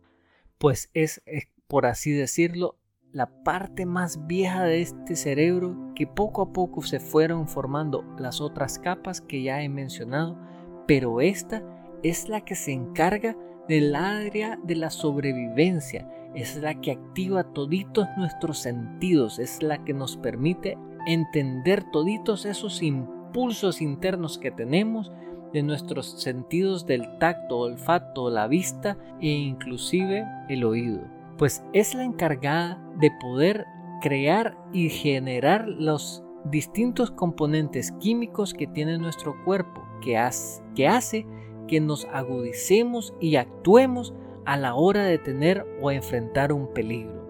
pues 0.59 0.91
es, 0.95 1.23
por 1.67 1.87
así 1.87 2.13
decirlo, 2.13 2.77
la 3.11 3.43
parte 3.43 3.87
más 3.87 4.29
vieja 4.29 4.63
de 4.63 4.83
este 4.83 5.17
cerebro 5.17 5.93
que 5.97 6.07
poco 6.07 6.43
a 6.43 6.53
poco 6.53 6.83
se 6.83 7.01
fueron 7.01 7.49
formando 7.49 8.05
las 8.17 8.41
otras 8.41 8.79
capas 8.79 9.21
que 9.21 9.43
ya 9.43 9.63
he 9.63 9.69
mencionado, 9.69 10.39
pero 10.87 11.21
esta 11.21 11.65
es 12.05 12.29
la 12.29 12.43
que 12.43 12.55
se 12.55 12.71
encarga 12.71 13.37
del 13.69 13.97
área 13.97 14.59
de 14.63 14.77
la 14.77 14.91
sobrevivencia, 14.91 16.09
es 16.35 16.57
la 16.57 16.81
que 16.81 16.93
activa 16.93 17.43
toditos 17.53 18.07
nuestros 18.17 18.59
sentidos, 18.59 19.39
es 19.39 19.63
la 19.63 19.83
que 19.85 19.95
nos 19.95 20.17
permite 20.17 20.79
entender 21.07 21.85
toditos 21.91 22.45
esos 22.45 22.83
impulsos 22.83 23.81
internos 23.81 24.39
que 24.39 24.51
tenemos 24.51 25.11
de 25.53 25.63
nuestros 25.63 26.21
sentidos 26.21 26.87
del 26.87 27.19
tacto, 27.19 27.59
olfato, 27.59 28.31
la 28.31 28.47
vista 28.47 28.97
e 29.21 29.29
inclusive 29.29 30.25
el 30.49 30.65
oído. 30.65 31.01
Pues 31.39 31.63
es 31.73 31.95
la 31.95 32.05
encargada 32.05 32.81
de 32.99 33.11
poder 33.21 33.67
crear 34.01 34.57
y 34.73 34.89
generar 34.89 35.67
los 35.67 36.23
distintos 36.45 37.11
componentes 37.11 37.93
químicos 37.93 38.55
que 38.55 38.67
tiene 38.67 38.99
nuestro 38.99 39.35
cuerpo, 39.45 39.83
que, 40.01 40.17
hace 40.17 41.27
que 41.69 41.81
nos 41.81 42.07
agudicemos 42.07 43.15
y 43.21 43.37
actuemos 43.37 44.15
a 44.47 44.57
la 44.57 44.75
hora 44.75 45.05
de 45.05 45.19
tener 45.19 45.67
o 45.81 45.91
enfrentar 45.91 46.53
un 46.53 46.73
peligro. 46.73 47.21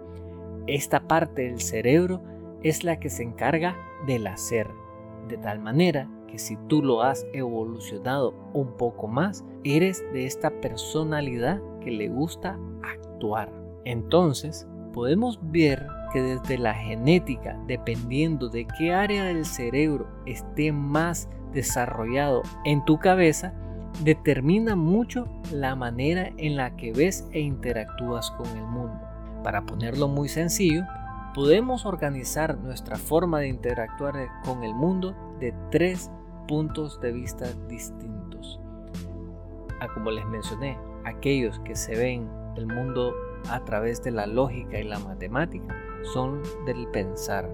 Esta 0.66 1.08
parte 1.08 1.42
del 1.42 1.60
cerebro 1.60 2.22
es 2.62 2.84
la 2.84 3.00
que 3.00 3.10
se 3.10 3.22
encarga 3.22 3.76
del 4.06 4.26
hacer, 4.26 4.68
de 5.28 5.36
tal 5.36 5.60
manera 5.60 6.08
que 6.30 6.38
si 6.38 6.56
tú 6.68 6.82
lo 6.82 7.02
has 7.02 7.26
evolucionado 7.32 8.34
un 8.52 8.76
poco 8.76 9.06
más, 9.06 9.44
eres 9.64 10.02
de 10.12 10.26
esta 10.26 10.50
personalidad 10.60 11.60
que 11.80 11.90
le 11.90 12.08
gusta 12.08 12.58
actuar. 12.82 13.50
Entonces, 13.84 14.66
podemos 14.92 15.38
ver 15.42 15.86
que 16.12 16.22
desde 16.22 16.58
la 16.58 16.74
genética, 16.74 17.58
dependiendo 17.66 18.48
de 18.48 18.66
qué 18.78 18.92
área 18.92 19.24
del 19.24 19.44
cerebro 19.44 20.06
esté 20.26 20.72
más 20.72 21.28
desarrollado 21.52 22.42
en 22.64 22.84
tu 22.84 22.98
cabeza, 22.98 23.54
determina 24.04 24.76
mucho 24.76 25.28
la 25.52 25.74
manera 25.74 26.30
en 26.36 26.56
la 26.56 26.76
que 26.76 26.92
ves 26.92 27.28
e 27.32 27.40
interactúas 27.40 28.30
con 28.32 28.46
el 28.56 28.64
mundo. 28.64 29.00
Para 29.42 29.62
ponerlo 29.62 30.08
muy 30.08 30.28
sencillo, 30.28 30.84
podemos 31.34 31.86
organizar 31.86 32.58
nuestra 32.58 32.96
forma 32.96 33.40
de 33.40 33.48
interactuar 33.48 34.28
con 34.44 34.64
el 34.64 34.74
mundo 34.74 35.14
de 35.38 35.54
tres 35.70 36.10
puntos 36.46 37.00
de 37.00 37.12
vista 37.12 37.46
distintos. 37.68 38.60
Ah, 39.80 39.88
como 39.94 40.10
les 40.10 40.26
mencioné, 40.26 40.78
aquellos 41.04 41.58
que 41.60 41.74
se 41.74 41.96
ven 41.96 42.28
el 42.56 42.66
mundo 42.66 43.14
a 43.48 43.64
través 43.64 44.02
de 44.02 44.10
la 44.10 44.26
lógica 44.26 44.78
y 44.78 44.84
la 44.84 44.98
matemática 44.98 45.74
son 46.12 46.42
del 46.66 46.86
pensar. 46.88 47.50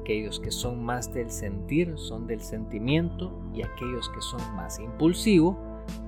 Aquellos 0.00 0.38
que 0.38 0.50
son 0.50 0.84
más 0.84 1.12
del 1.12 1.30
sentir 1.30 1.94
son 1.96 2.26
del 2.26 2.40
sentimiento 2.40 3.32
y 3.54 3.62
aquellos 3.62 4.08
que 4.10 4.20
son 4.20 4.40
más 4.54 4.78
impulsivos 4.78 5.56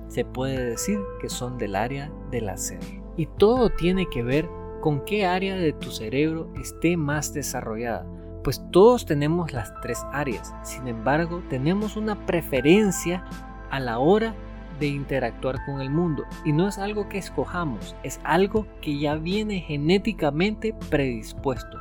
se 0.07 0.23
puede 0.23 0.63
decir 0.63 0.99
que 1.19 1.29
son 1.29 1.57
del 1.57 1.75
área 1.75 2.11
del 2.31 2.49
hacer. 2.49 2.79
Y 3.17 3.25
todo 3.25 3.69
tiene 3.69 4.07
que 4.09 4.23
ver 4.23 4.47
con 4.81 5.03
qué 5.03 5.25
área 5.25 5.55
de 5.55 5.73
tu 5.73 5.91
cerebro 5.91 6.49
esté 6.61 6.95
más 6.95 7.33
desarrollada. 7.33 8.05
Pues 8.47 8.63
todos 8.71 9.05
tenemos 9.05 9.51
las 9.51 9.73
tres 9.81 10.05
áreas, 10.13 10.55
sin 10.63 10.87
embargo 10.87 11.43
tenemos 11.49 11.97
una 11.97 12.15
preferencia 12.25 13.25
a 13.71 13.81
la 13.81 13.99
hora 13.99 14.33
de 14.79 14.87
interactuar 14.87 15.57
con 15.65 15.81
el 15.81 15.89
mundo. 15.89 16.23
Y 16.45 16.53
no 16.53 16.69
es 16.69 16.77
algo 16.77 17.09
que 17.09 17.17
escojamos, 17.17 17.93
es 18.03 18.21
algo 18.23 18.65
que 18.79 18.97
ya 18.97 19.15
viene 19.15 19.59
genéticamente 19.59 20.73
predispuesto. 20.89 21.77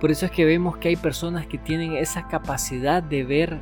por 0.00 0.10
eso 0.10 0.24
es 0.24 0.32
que 0.32 0.46
vemos 0.46 0.78
que 0.78 0.88
hay 0.88 0.96
personas 0.96 1.46
que 1.46 1.58
tienen 1.58 1.92
esa 1.92 2.26
capacidad 2.26 3.02
de 3.02 3.24
ver 3.24 3.60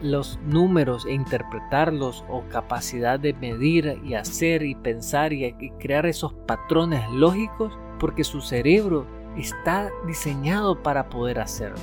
los 0.00 0.38
números 0.46 1.06
e 1.06 1.12
interpretarlos 1.12 2.24
o 2.28 2.42
capacidad 2.50 3.18
de 3.18 3.34
medir 3.34 3.98
y 4.04 4.14
hacer 4.14 4.62
y 4.62 4.76
pensar 4.76 5.32
y, 5.32 5.52
crear 5.80 6.06
esos 6.06 6.34
patrones 6.46 7.02
lógicos 7.10 7.76
porque 7.98 8.22
su 8.22 8.40
cerebro 8.42 9.21
está 9.36 9.90
diseñado 10.06 10.82
para 10.82 11.08
poder 11.08 11.38
hacerlo. 11.38 11.78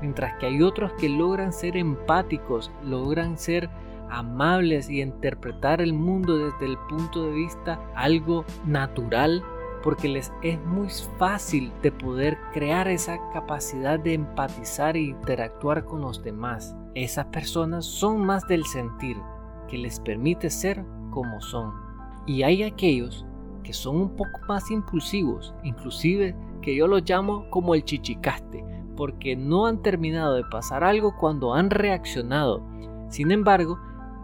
Mientras 0.00 0.38
que 0.38 0.46
hay 0.46 0.62
otros 0.62 0.92
que 0.94 1.08
logran 1.08 1.52
ser 1.52 1.76
empáticos, 1.76 2.70
logran 2.82 3.38
ser 3.38 3.70
amables 4.10 4.88
y 4.90 5.00
interpretar 5.00 5.80
el 5.80 5.92
mundo 5.92 6.36
desde 6.36 6.66
el 6.66 6.78
punto 6.88 7.26
de 7.26 7.32
vista 7.32 7.80
algo 7.94 8.44
natural 8.66 9.42
porque 9.84 10.08
les 10.08 10.32
es 10.42 10.58
muy 10.64 10.88
fácil 11.18 11.70
de 11.82 11.92
poder 11.92 12.38
crear 12.54 12.88
esa 12.88 13.18
capacidad 13.34 13.98
de 13.98 14.14
empatizar 14.14 14.96
e 14.96 15.02
interactuar 15.02 15.84
con 15.84 16.00
los 16.00 16.22
demás. 16.22 16.74
Esas 16.94 17.26
personas 17.26 17.84
son 17.84 18.24
más 18.24 18.48
del 18.48 18.64
sentir, 18.64 19.18
que 19.68 19.76
les 19.76 20.00
permite 20.00 20.48
ser 20.48 20.82
como 21.10 21.38
son. 21.42 21.74
Y 22.26 22.44
hay 22.44 22.62
aquellos 22.62 23.26
que 23.62 23.74
son 23.74 23.96
un 23.96 24.16
poco 24.16 24.40
más 24.48 24.70
impulsivos, 24.70 25.54
inclusive 25.62 26.34
que 26.64 26.74
yo 26.74 26.86
los 26.86 27.02
llamo 27.04 27.50
como 27.50 27.74
el 27.74 27.84
chichicaste, 27.84 28.64
porque 28.96 29.36
no 29.36 29.66
han 29.66 29.82
terminado 29.82 30.34
de 30.34 30.44
pasar 30.44 30.82
algo 30.82 31.14
cuando 31.14 31.52
han 31.52 31.68
reaccionado. 31.68 32.62
Sin 33.10 33.32
embargo, 33.32 33.78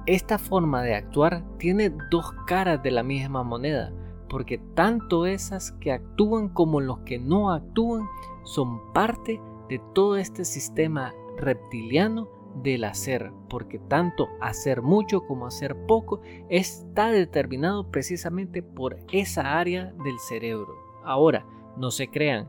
esta 0.06 0.38
forma 0.38 0.82
de 0.82 0.94
actuar 0.94 1.44
tiene 1.58 1.92
dos 2.10 2.32
caras 2.46 2.82
de 2.82 2.92
la 2.92 3.02
misma 3.02 3.42
moneda, 3.42 3.92
porque 4.30 4.56
tanto 4.74 5.26
esas 5.26 5.72
que 5.72 5.92
actúan 5.92 6.48
como 6.48 6.80
los 6.80 7.00
que 7.00 7.18
no 7.18 7.52
actúan 7.52 8.06
son 8.44 8.90
parte 8.94 9.38
de 9.68 9.78
todo 9.94 10.16
este 10.16 10.46
sistema 10.46 11.12
reptiliano 11.36 12.26
del 12.62 12.84
hacer, 12.84 13.32
porque 13.50 13.78
tanto 13.78 14.28
hacer 14.40 14.80
mucho 14.80 15.26
como 15.26 15.46
hacer 15.46 15.76
poco 15.86 16.22
está 16.48 17.10
determinado 17.10 17.90
precisamente 17.90 18.62
por 18.62 18.96
esa 19.12 19.58
área 19.58 19.92
del 20.02 20.18
cerebro. 20.18 20.74
Ahora, 21.04 21.44
no 21.76 21.90
se 21.90 22.08
crean 22.08 22.48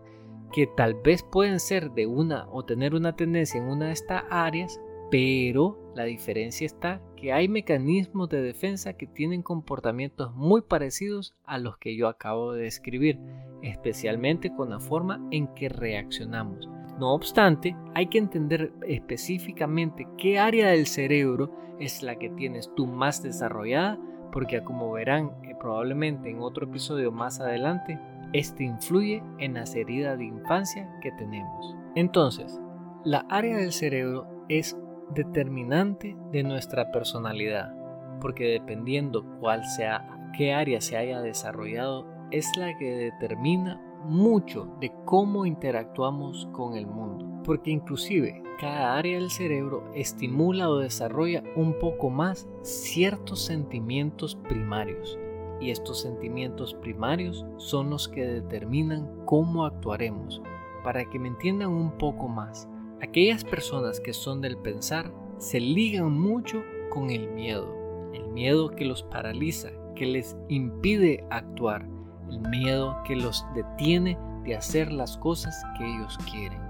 que 0.51 0.67
tal 0.67 0.95
vez 0.95 1.23
pueden 1.23 1.59
ser 1.59 1.91
de 1.91 2.07
una 2.07 2.47
o 2.51 2.63
tener 2.63 2.93
una 2.93 3.15
tendencia 3.15 3.59
en 3.59 3.67
una 3.67 3.87
de 3.87 3.93
estas 3.93 4.23
áreas, 4.29 4.81
pero 5.09 5.77
la 5.95 6.03
diferencia 6.03 6.65
está 6.65 7.01
que 7.15 7.33
hay 7.33 7.47
mecanismos 7.47 8.29
de 8.29 8.41
defensa 8.41 8.93
que 8.93 9.07
tienen 9.07 9.43
comportamientos 9.43 10.33
muy 10.33 10.61
parecidos 10.61 11.35
a 11.45 11.57
los 11.57 11.77
que 11.77 11.95
yo 11.95 12.07
acabo 12.07 12.53
de 12.53 12.63
describir, 12.63 13.19
especialmente 13.61 14.53
con 14.53 14.69
la 14.69 14.79
forma 14.79 15.25
en 15.31 15.47
que 15.53 15.69
reaccionamos. 15.69 16.67
No 16.97 17.13
obstante, 17.13 17.75
hay 17.93 18.07
que 18.07 18.17
entender 18.17 18.73
específicamente 18.87 20.07
qué 20.17 20.39
área 20.39 20.69
del 20.69 20.87
cerebro 20.87 21.51
es 21.79 22.03
la 22.03 22.15
que 22.17 22.29
tienes 22.29 22.71
tú 22.75 22.87
más 22.87 23.23
desarrollada, 23.23 23.99
porque 24.31 24.63
como 24.63 24.91
verán 24.91 25.31
eh, 25.43 25.55
probablemente 25.59 26.29
en 26.29 26.39
otro 26.39 26.67
episodio 26.67 27.11
más 27.11 27.39
adelante, 27.39 27.99
este 28.33 28.63
influye 28.63 29.23
en 29.39 29.55
las 29.55 29.75
heridas 29.75 30.17
de 30.17 30.25
infancia 30.25 30.89
que 31.01 31.11
tenemos. 31.13 31.75
Entonces, 31.95 32.59
la 33.03 33.25
área 33.29 33.57
del 33.57 33.71
cerebro 33.71 34.27
es 34.47 34.77
determinante 35.13 36.15
de 36.31 36.43
nuestra 36.43 36.91
personalidad, 36.91 37.73
porque 38.21 38.45
dependiendo 38.45 39.25
cuál 39.39 39.65
sea, 39.65 40.07
qué 40.37 40.53
área 40.53 40.79
se 40.81 40.97
haya 40.97 41.21
desarrollado, 41.21 42.05
es 42.31 42.45
la 42.57 42.77
que 42.77 42.91
determina 42.91 43.81
mucho 44.05 44.67
de 44.79 44.91
cómo 45.05 45.45
interactuamos 45.45 46.47
con 46.53 46.75
el 46.75 46.87
mundo, 46.87 47.41
porque 47.43 47.71
inclusive 47.71 48.41
cada 48.59 48.97
área 48.97 49.17
del 49.19 49.31
cerebro 49.31 49.83
estimula 49.93 50.69
o 50.69 50.77
desarrolla 50.77 51.43
un 51.55 51.77
poco 51.79 52.09
más 52.09 52.47
ciertos 52.61 53.43
sentimientos 53.43 54.35
primarios, 54.35 55.17
y 55.61 55.71
estos 55.71 56.01
sentimientos 56.01 56.73
primarios 56.73 57.45
son 57.57 57.89
los 57.91 58.07
que 58.07 58.25
determinan 58.25 59.07
cómo 59.25 59.65
actuaremos. 59.65 60.41
Para 60.83 61.05
que 61.05 61.19
me 61.19 61.27
entiendan 61.27 61.69
un 61.69 61.97
poco 61.97 62.27
más, 62.27 62.67
Aquellas 63.01 63.43
personas 63.43 63.99
que 63.99 64.13
son 64.13 64.41
del 64.41 64.57
pensar 64.57 65.11
se 65.39 65.59
ligan 65.59 66.11
mucho 66.11 66.63
con 66.91 67.09
el 67.09 67.31
miedo, 67.31 67.67
el 68.13 68.27
miedo 68.27 68.69
que 68.69 68.85
los 68.85 69.01
paraliza, 69.01 69.69
que 69.95 70.05
les 70.05 70.37
impide 70.49 71.25
actuar, 71.31 71.87
el 72.29 72.39
miedo 72.49 72.95
que 73.03 73.15
los 73.15 73.43
detiene 73.55 74.19
de 74.43 74.55
hacer 74.55 74.91
las 74.91 75.17
cosas 75.17 75.63
que 75.79 75.83
ellos 75.83 76.15
quieren. 76.31 76.61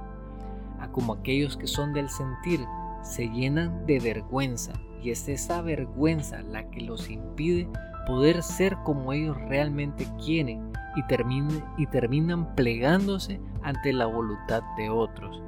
A 0.79 0.89
como 0.89 1.15
aquellos 1.15 1.57
que 1.57 1.67
son 1.67 1.91
del 1.91 2.07
sentir 2.07 2.61
se 3.03 3.27
llenan 3.27 3.85
de 3.85 3.99
vergüenza 3.99 4.71
y 5.03 5.09
es 5.09 5.27
esa 5.27 5.61
vergüenza 5.61 6.41
la 6.43 6.69
que 6.69 6.79
los 6.79 7.09
impide 7.09 7.67
poder 8.05 8.43
ser 8.43 8.75
como 8.83 9.13
ellos 9.13 9.37
realmente 9.47 10.07
quieren 10.23 10.71
y, 10.95 11.81
y 11.81 11.87
terminan 11.87 12.55
plegándose 12.55 13.39
ante 13.63 13.93
la 13.93 14.05
voluntad 14.05 14.61
de 14.77 14.89
otros. 14.89 15.41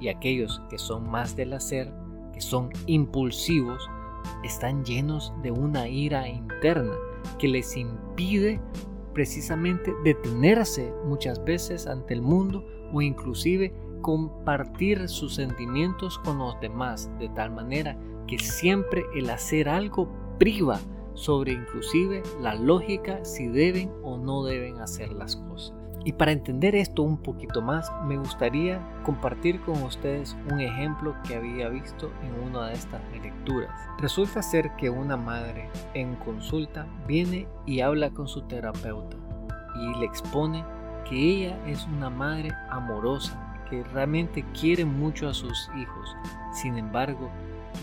Y 0.00 0.08
aquellos 0.08 0.60
que 0.68 0.78
son 0.78 1.08
más 1.08 1.36
del 1.36 1.52
hacer, 1.52 1.92
que 2.32 2.40
son 2.40 2.70
impulsivos, 2.86 3.88
están 4.44 4.84
llenos 4.84 5.32
de 5.42 5.50
una 5.50 5.88
ira 5.88 6.28
interna 6.28 6.94
que 7.38 7.48
les 7.48 7.76
impide 7.76 8.60
precisamente 9.14 9.94
detenerse 10.04 10.92
muchas 11.06 11.42
veces 11.44 11.86
ante 11.86 12.14
el 12.14 12.22
mundo 12.22 12.64
o 12.92 13.00
inclusive 13.00 13.72
compartir 14.02 15.08
sus 15.08 15.34
sentimientos 15.34 16.18
con 16.18 16.38
los 16.38 16.60
demás 16.60 17.10
de 17.18 17.28
tal 17.30 17.50
manera 17.50 17.96
que 18.26 18.38
siempre 18.38 19.04
el 19.14 19.30
hacer 19.30 19.68
algo 19.68 20.08
priva 20.38 20.78
sobre 21.16 21.52
inclusive 21.52 22.22
la 22.40 22.54
lógica 22.54 23.24
si 23.24 23.48
deben 23.48 23.90
o 24.04 24.16
no 24.16 24.44
deben 24.44 24.80
hacer 24.80 25.12
las 25.12 25.34
cosas. 25.36 25.74
Y 26.06 26.12
para 26.12 26.30
entender 26.30 26.76
esto 26.76 27.02
un 27.02 27.16
poquito 27.16 27.60
más, 27.60 27.90
me 28.04 28.16
gustaría 28.16 28.80
compartir 29.02 29.60
con 29.62 29.82
ustedes 29.82 30.36
un 30.52 30.60
ejemplo 30.60 31.16
que 31.26 31.34
había 31.34 31.68
visto 31.68 32.12
en 32.22 32.48
una 32.48 32.68
de 32.68 32.74
estas 32.74 33.00
lecturas. 33.20 33.70
Resulta 33.98 34.40
ser 34.40 34.70
que 34.76 34.88
una 34.88 35.16
madre 35.16 35.68
en 35.94 36.14
consulta 36.14 36.86
viene 37.08 37.48
y 37.66 37.80
habla 37.80 38.10
con 38.10 38.28
su 38.28 38.42
terapeuta 38.42 39.16
y 39.74 39.98
le 39.98 40.06
expone 40.06 40.64
que 41.08 41.16
ella 41.16 41.58
es 41.66 41.84
una 41.86 42.08
madre 42.08 42.52
amorosa, 42.70 43.64
que 43.68 43.82
realmente 43.82 44.44
quiere 44.58 44.84
mucho 44.84 45.28
a 45.28 45.34
sus 45.34 45.68
hijos. 45.76 46.16
Sin 46.52 46.78
embargo, 46.78 47.30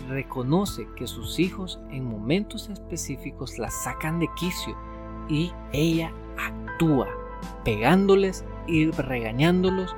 reconoce 0.08 0.86
que 0.96 1.06
sus 1.06 1.38
hijos 1.38 1.80
en 1.90 2.04
momentos 2.04 2.68
específicos 2.68 3.58
la 3.58 3.70
sacan 3.70 4.18
de 4.18 4.28
quicio 4.36 4.76
y 5.28 5.52
ella 5.72 6.12
actúa 6.38 7.08
pegándoles 7.64 8.44
y 8.66 8.90
regañándolos, 8.90 9.94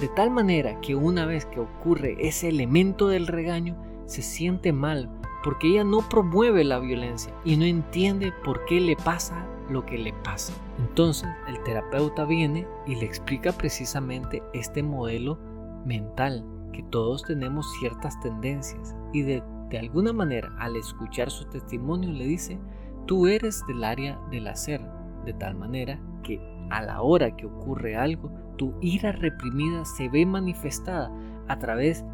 de 0.00 0.08
tal 0.08 0.30
manera 0.30 0.80
que 0.80 0.94
una 0.94 1.26
vez 1.26 1.46
que 1.46 1.60
ocurre 1.60 2.16
ese 2.20 2.48
elemento 2.48 3.08
del 3.08 3.26
regaño, 3.26 3.76
se 4.06 4.22
siente 4.22 4.72
mal 4.72 5.10
porque 5.42 5.68
ella 5.68 5.84
no 5.84 6.06
promueve 6.08 6.64
la 6.64 6.78
violencia 6.78 7.32
y 7.44 7.56
no 7.56 7.64
entiende 7.64 8.32
por 8.44 8.64
qué 8.66 8.80
le 8.80 8.96
pasa 8.96 9.46
lo 9.70 9.86
que 9.86 9.98
le 9.98 10.12
pasa. 10.12 10.52
Entonces 10.78 11.28
el 11.46 11.62
terapeuta 11.62 12.24
viene 12.24 12.66
y 12.86 12.96
le 12.96 13.06
explica 13.06 13.52
precisamente 13.52 14.42
este 14.52 14.82
modelo 14.82 15.38
mental, 15.84 16.44
que 16.72 16.82
todos 16.84 17.22
tenemos 17.22 17.70
ciertas 17.78 18.18
tendencias 18.20 18.96
y 19.12 19.22
de, 19.22 19.42
de 19.68 19.78
alguna 19.78 20.12
manera 20.12 20.54
al 20.58 20.76
escuchar 20.76 21.30
su 21.30 21.44
testimonio 21.46 22.10
le 22.10 22.26
dice, 22.26 22.58
tú 23.06 23.26
eres 23.26 23.64
del 23.66 23.84
área 23.84 24.20
del 24.30 24.48
hacer, 24.48 24.80
de 25.24 25.32
tal 25.34 25.54
manera 25.54 26.00
que 26.22 26.40
a 26.70 26.82
la 26.82 27.02
hora 27.02 27.36
que 27.36 27.46
ocurre 27.46 27.96
algo, 27.96 28.30
tu 28.56 28.74
ira 28.80 29.12
reprimida 29.12 29.84
se 29.84 30.08
ve 30.08 30.24
manifestada 30.24 31.10
a 31.48 31.58
través 31.58 32.04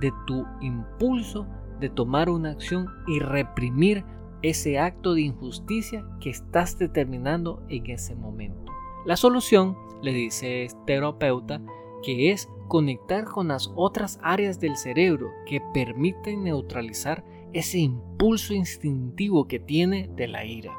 de 0.00 0.12
tu 0.26 0.46
impulso 0.60 1.46
de 1.80 1.88
tomar 1.90 2.28
una 2.28 2.50
acción 2.50 2.86
y 3.06 3.18
reprimir 3.18 4.04
ese 4.42 4.78
acto 4.78 5.14
de 5.14 5.22
injusticia 5.22 6.04
que 6.20 6.30
estás 6.30 6.78
determinando 6.78 7.62
en 7.68 7.90
ese 7.90 8.14
momento. 8.14 8.72
La 9.06 9.16
solución, 9.16 9.76
le 10.02 10.12
dice 10.12 10.64
este 10.64 10.80
terapeuta, 10.86 11.60
que 12.04 12.30
es 12.30 12.48
conectar 12.68 13.24
con 13.24 13.48
las 13.48 13.72
otras 13.76 14.18
áreas 14.22 14.60
del 14.60 14.76
cerebro 14.76 15.30
que 15.46 15.60
permiten 15.72 16.44
neutralizar 16.44 17.24
ese 17.52 17.78
impulso 17.78 18.52
instintivo 18.52 19.46
que 19.46 19.58
tiene 19.60 20.08
de 20.14 20.28
la 20.28 20.44
ira. 20.44 20.74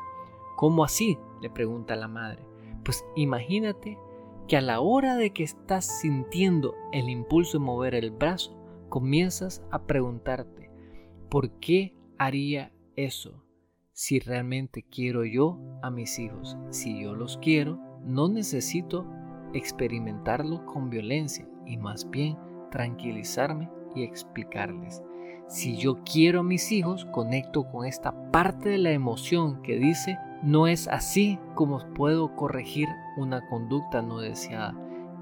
¿Cómo 0.55 0.83
así? 0.83 1.17
le 1.41 1.49
pregunta 1.49 1.95
la 1.95 2.07
madre. 2.07 2.43
Pues 2.83 3.05
imagínate 3.15 3.97
que 4.47 4.57
a 4.57 4.61
la 4.61 4.79
hora 4.79 5.15
de 5.15 5.31
que 5.31 5.43
estás 5.43 5.99
sintiendo 6.01 6.75
el 6.91 7.09
impulso 7.09 7.59
de 7.59 7.65
mover 7.65 7.95
el 7.95 8.11
brazo, 8.11 8.55
comienzas 8.89 9.63
a 9.71 9.83
preguntarte, 9.83 10.71
¿por 11.29 11.59
qué 11.59 11.95
haría 12.17 12.71
eso? 12.95 13.43
Si 13.91 14.19
realmente 14.19 14.83
quiero 14.83 15.25
yo 15.25 15.59
a 15.81 15.89
mis 15.89 16.19
hijos, 16.19 16.57
si 16.69 17.01
yo 17.01 17.15
los 17.15 17.37
quiero, 17.37 17.79
no 18.03 18.27
necesito 18.27 19.05
experimentarlo 19.57 20.65
con 20.65 20.89
violencia 20.89 21.47
y 21.65 21.77
más 21.77 22.09
bien 22.09 22.37
tranquilizarme 22.71 23.69
y 23.95 24.03
explicarles. 24.03 25.01
Si 25.47 25.77
yo 25.77 25.99
quiero 26.03 26.39
a 26.39 26.43
mis 26.43 26.71
hijos, 26.71 27.05
conecto 27.05 27.69
con 27.69 27.85
esta 27.85 28.13
parte 28.31 28.69
de 28.69 28.77
la 28.79 28.91
emoción 28.91 29.61
que 29.61 29.77
dice, 29.77 30.17
no 30.41 30.67
es 30.67 30.87
así 30.87 31.39
como 31.53 31.79
puedo 31.93 32.35
corregir 32.35 32.87
una 33.17 33.45
conducta 33.47 34.01
no 34.01 34.19
deseada. 34.19 34.75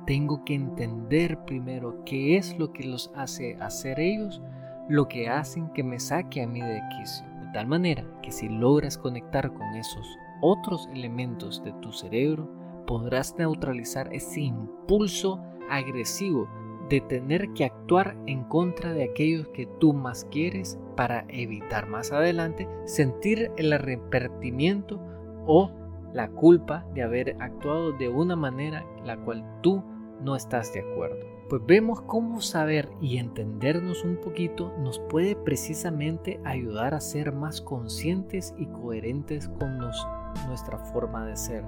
Tengo 0.06 0.44
que 0.44 0.56
entender 0.56 1.44
primero 1.46 2.04
qué 2.06 2.38
es 2.38 2.58
lo 2.58 2.72
que 2.74 2.84
los 2.86 3.12
hace 3.16 3.56
hacer 3.62 4.00
ellos, 4.00 4.42
lo 4.90 5.08
que 5.08 5.30
hacen 5.30 5.70
que 5.74 5.84
me 5.84 6.00
saque 6.00 6.42
a 6.42 6.48
mí 6.48 6.62
de 6.62 6.82
quicio. 6.98 7.26
De 7.42 7.52
tal 7.54 7.68
manera 7.68 8.06
que 8.22 8.32
si 8.32 8.50
logras 8.50 8.98
conectar 8.98 9.54
con 9.54 9.76
esos 9.76 10.08
otros 10.42 10.90
elementos 10.94 11.64
de 11.64 11.72
tu 11.74 11.92
cerebro, 11.92 12.50
podrás 12.86 13.36
neutralizar 13.38 14.14
ese 14.14 14.42
impulso 14.42 15.42
agresivo 15.70 16.48
de 16.90 17.02
tener 17.02 17.54
que 17.54 17.66
actuar 17.66 18.16
en 18.28 18.44
contra 18.44 18.94
de 18.94 19.04
aquellos 19.04 19.48
que 19.50 19.68
tú 19.80 19.94
más 19.94 20.26
quieres 20.26 20.78
para 20.96 21.26
evitar 21.30 21.88
más 21.88 22.12
adelante 22.12 22.68
sentir 22.86 23.52
el 23.58 23.74
arrepentimiento 23.74 25.00
o 25.46 25.72
la 26.14 26.30
culpa 26.30 26.86
de 26.94 27.02
haber 27.02 27.36
actuado 27.40 27.94
de 27.94 28.10
una 28.10 28.36
manera 28.36 28.86
la 29.04 29.18
cual 29.18 29.44
tú 29.62 29.84
no 30.22 30.36
estás 30.36 30.74
de 30.74 30.82
acuerdo. 30.82 31.26
Pues 31.50 31.62
vemos 31.66 32.02
cómo 32.02 32.42
saber 32.42 32.90
y 33.02 33.18
entendernos 33.18 34.04
un 34.04 34.18
poquito 34.18 34.74
nos 34.80 35.00
puede 35.00 35.36
precisamente 35.36 36.40
ayudar 36.46 36.94
a 36.94 37.02
ser 37.02 37.34
más 37.34 37.62
conscientes 37.62 38.54
y 38.58 38.66
coherentes 38.68 39.50
con 39.50 39.78
nuestra 39.78 40.78
forma 40.78 41.26
de 41.26 41.36
ser. 41.36 41.64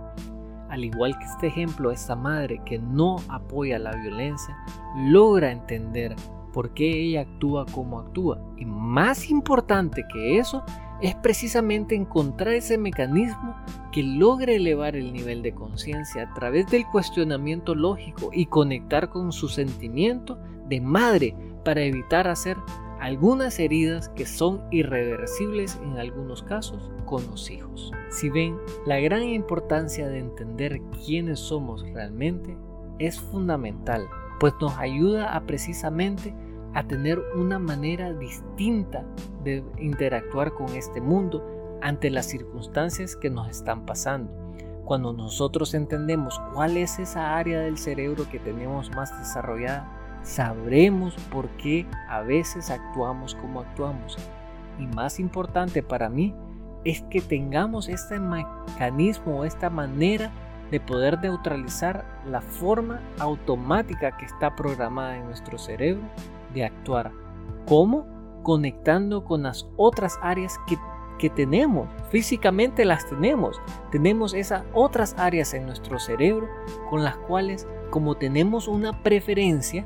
Al 0.75 0.83
igual 0.83 1.17
que 1.17 1.23
este 1.23 1.47
ejemplo, 1.47 1.89
esta 1.89 2.17
madre 2.17 2.59
que 2.65 2.79
no 2.79 3.15
apoya 3.29 3.79
la 3.79 3.95
violencia 3.95 4.57
logra 4.97 5.49
entender 5.49 6.17
por 6.51 6.73
qué 6.73 6.99
ella 7.01 7.21
actúa 7.21 7.65
como 7.65 7.97
actúa. 7.97 8.41
Y 8.57 8.65
más 8.65 9.29
importante 9.29 10.03
que 10.11 10.37
eso 10.37 10.65
es 11.01 11.15
precisamente 11.15 11.95
encontrar 11.95 12.55
ese 12.55 12.77
mecanismo 12.77 13.55
que 13.93 14.03
logre 14.03 14.57
elevar 14.57 14.97
el 14.97 15.13
nivel 15.13 15.43
de 15.43 15.53
conciencia 15.53 16.23
a 16.23 16.33
través 16.33 16.69
del 16.69 16.85
cuestionamiento 16.87 17.73
lógico 17.73 18.31
y 18.33 18.47
conectar 18.47 19.07
con 19.07 19.31
su 19.31 19.47
sentimiento 19.47 20.37
de 20.67 20.81
madre 20.81 21.37
para 21.63 21.83
evitar 21.83 22.27
hacer 22.27 22.57
algunas 23.05 23.59
heridas 23.59 24.09
que 24.09 24.25
son 24.25 24.63
irreversibles 24.71 25.79
en 25.83 25.99
algunos 25.99 26.41
casos 26.41 26.89
con 27.05 27.23
los 27.27 27.51
hijos. 27.51 27.91
Si 28.09 28.31
ven, 28.31 28.57
la 28.87 28.99
gran 28.99 29.21
importancia 29.21 30.07
de 30.07 30.17
entender 30.17 30.81
quiénes 31.05 31.39
somos 31.39 31.87
realmente 31.93 32.57
es 32.97 33.19
fundamental, 33.19 34.07
pues 34.39 34.53
nos 34.59 34.75
ayuda 34.79 35.35
a 35.35 35.45
precisamente 35.45 36.33
a 36.73 36.87
tener 36.87 37.21
una 37.35 37.59
manera 37.59 38.11
distinta 38.11 39.05
de 39.43 39.63
interactuar 39.77 40.53
con 40.53 40.69
este 40.69 40.99
mundo 40.99 41.77
ante 41.83 42.09
las 42.09 42.25
circunstancias 42.25 43.15
que 43.15 43.29
nos 43.29 43.51
están 43.51 43.85
pasando. 43.85 44.33
Cuando 44.83 45.13
nosotros 45.13 45.75
entendemos 45.75 46.41
cuál 46.55 46.75
es 46.75 46.97
esa 46.97 47.37
área 47.37 47.59
del 47.59 47.77
cerebro 47.77 48.27
que 48.31 48.39
tenemos 48.39 48.89
más 48.95 49.15
desarrollada, 49.19 50.04
sabremos 50.25 51.15
por 51.31 51.47
qué 51.51 51.85
a 52.09 52.21
veces 52.21 52.69
actuamos 52.69 53.35
como 53.35 53.61
actuamos. 53.61 54.17
Y 54.79 54.87
más 54.87 55.19
importante 55.19 55.83
para 55.83 56.09
mí 56.09 56.33
es 56.83 57.01
que 57.03 57.21
tengamos 57.21 57.87
este 57.87 58.19
mecanismo, 58.19 59.45
esta 59.45 59.69
manera 59.69 60.31
de 60.71 60.79
poder 60.79 61.19
neutralizar 61.21 62.05
la 62.27 62.41
forma 62.41 62.99
automática 63.19 64.17
que 64.17 64.25
está 64.25 64.55
programada 64.55 65.15
en 65.15 65.25
nuestro 65.25 65.57
cerebro 65.57 66.03
de 66.53 66.65
actuar. 66.65 67.11
¿Cómo? 67.67 68.05
Conectando 68.43 69.23
con 69.23 69.43
las 69.43 69.67
otras 69.77 70.19
áreas 70.21 70.57
que, 70.67 70.77
que 71.19 71.29
tenemos. 71.29 71.87
Físicamente 72.09 72.83
las 72.83 73.07
tenemos. 73.07 73.61
Tenemos 73.91 74.33
esas 74.33 74.63
otras 74.73 75.15
áreas 75.17 75.53
en 75.53 75.65
nuestro 75.65 75.99
cerebro 75.99 76.47
con 76.89 77.03
las 77.03 77.15
cuales, 77.15 77.67
como 77.91 78.15
tenemos 78.15 78.67
una 78.67 79.03
preferencia, 79.03 79.85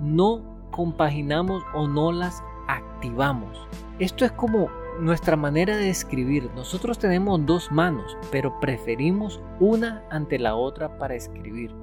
no 0.00 0.42
compaginamos 0.70 1.62
o 1.74 1.86
no 1.86 2.12
las 2.12 2.42
activamos. 2.68 3.68
Esto 3.98 4.24
es 4.24 4.32
como 4.32 4.68
nuestra 5.00 5.36
manera 5.36 5.76
de 5.76 5.90
escribir. 5.90 6.50
Nosotros 6.54 6.98
tenemos 6.98 7.44
dos 7.46 7.70
manos, 7.70 8.16
pero 8.30 8.58
preferimos 8.60 9.40
una 9.58 10.02
ante 10.10 10.38
la 10.38 10.54
otra 10.54 10.98
para 10.98 11.14
escribir. 11.14 11.74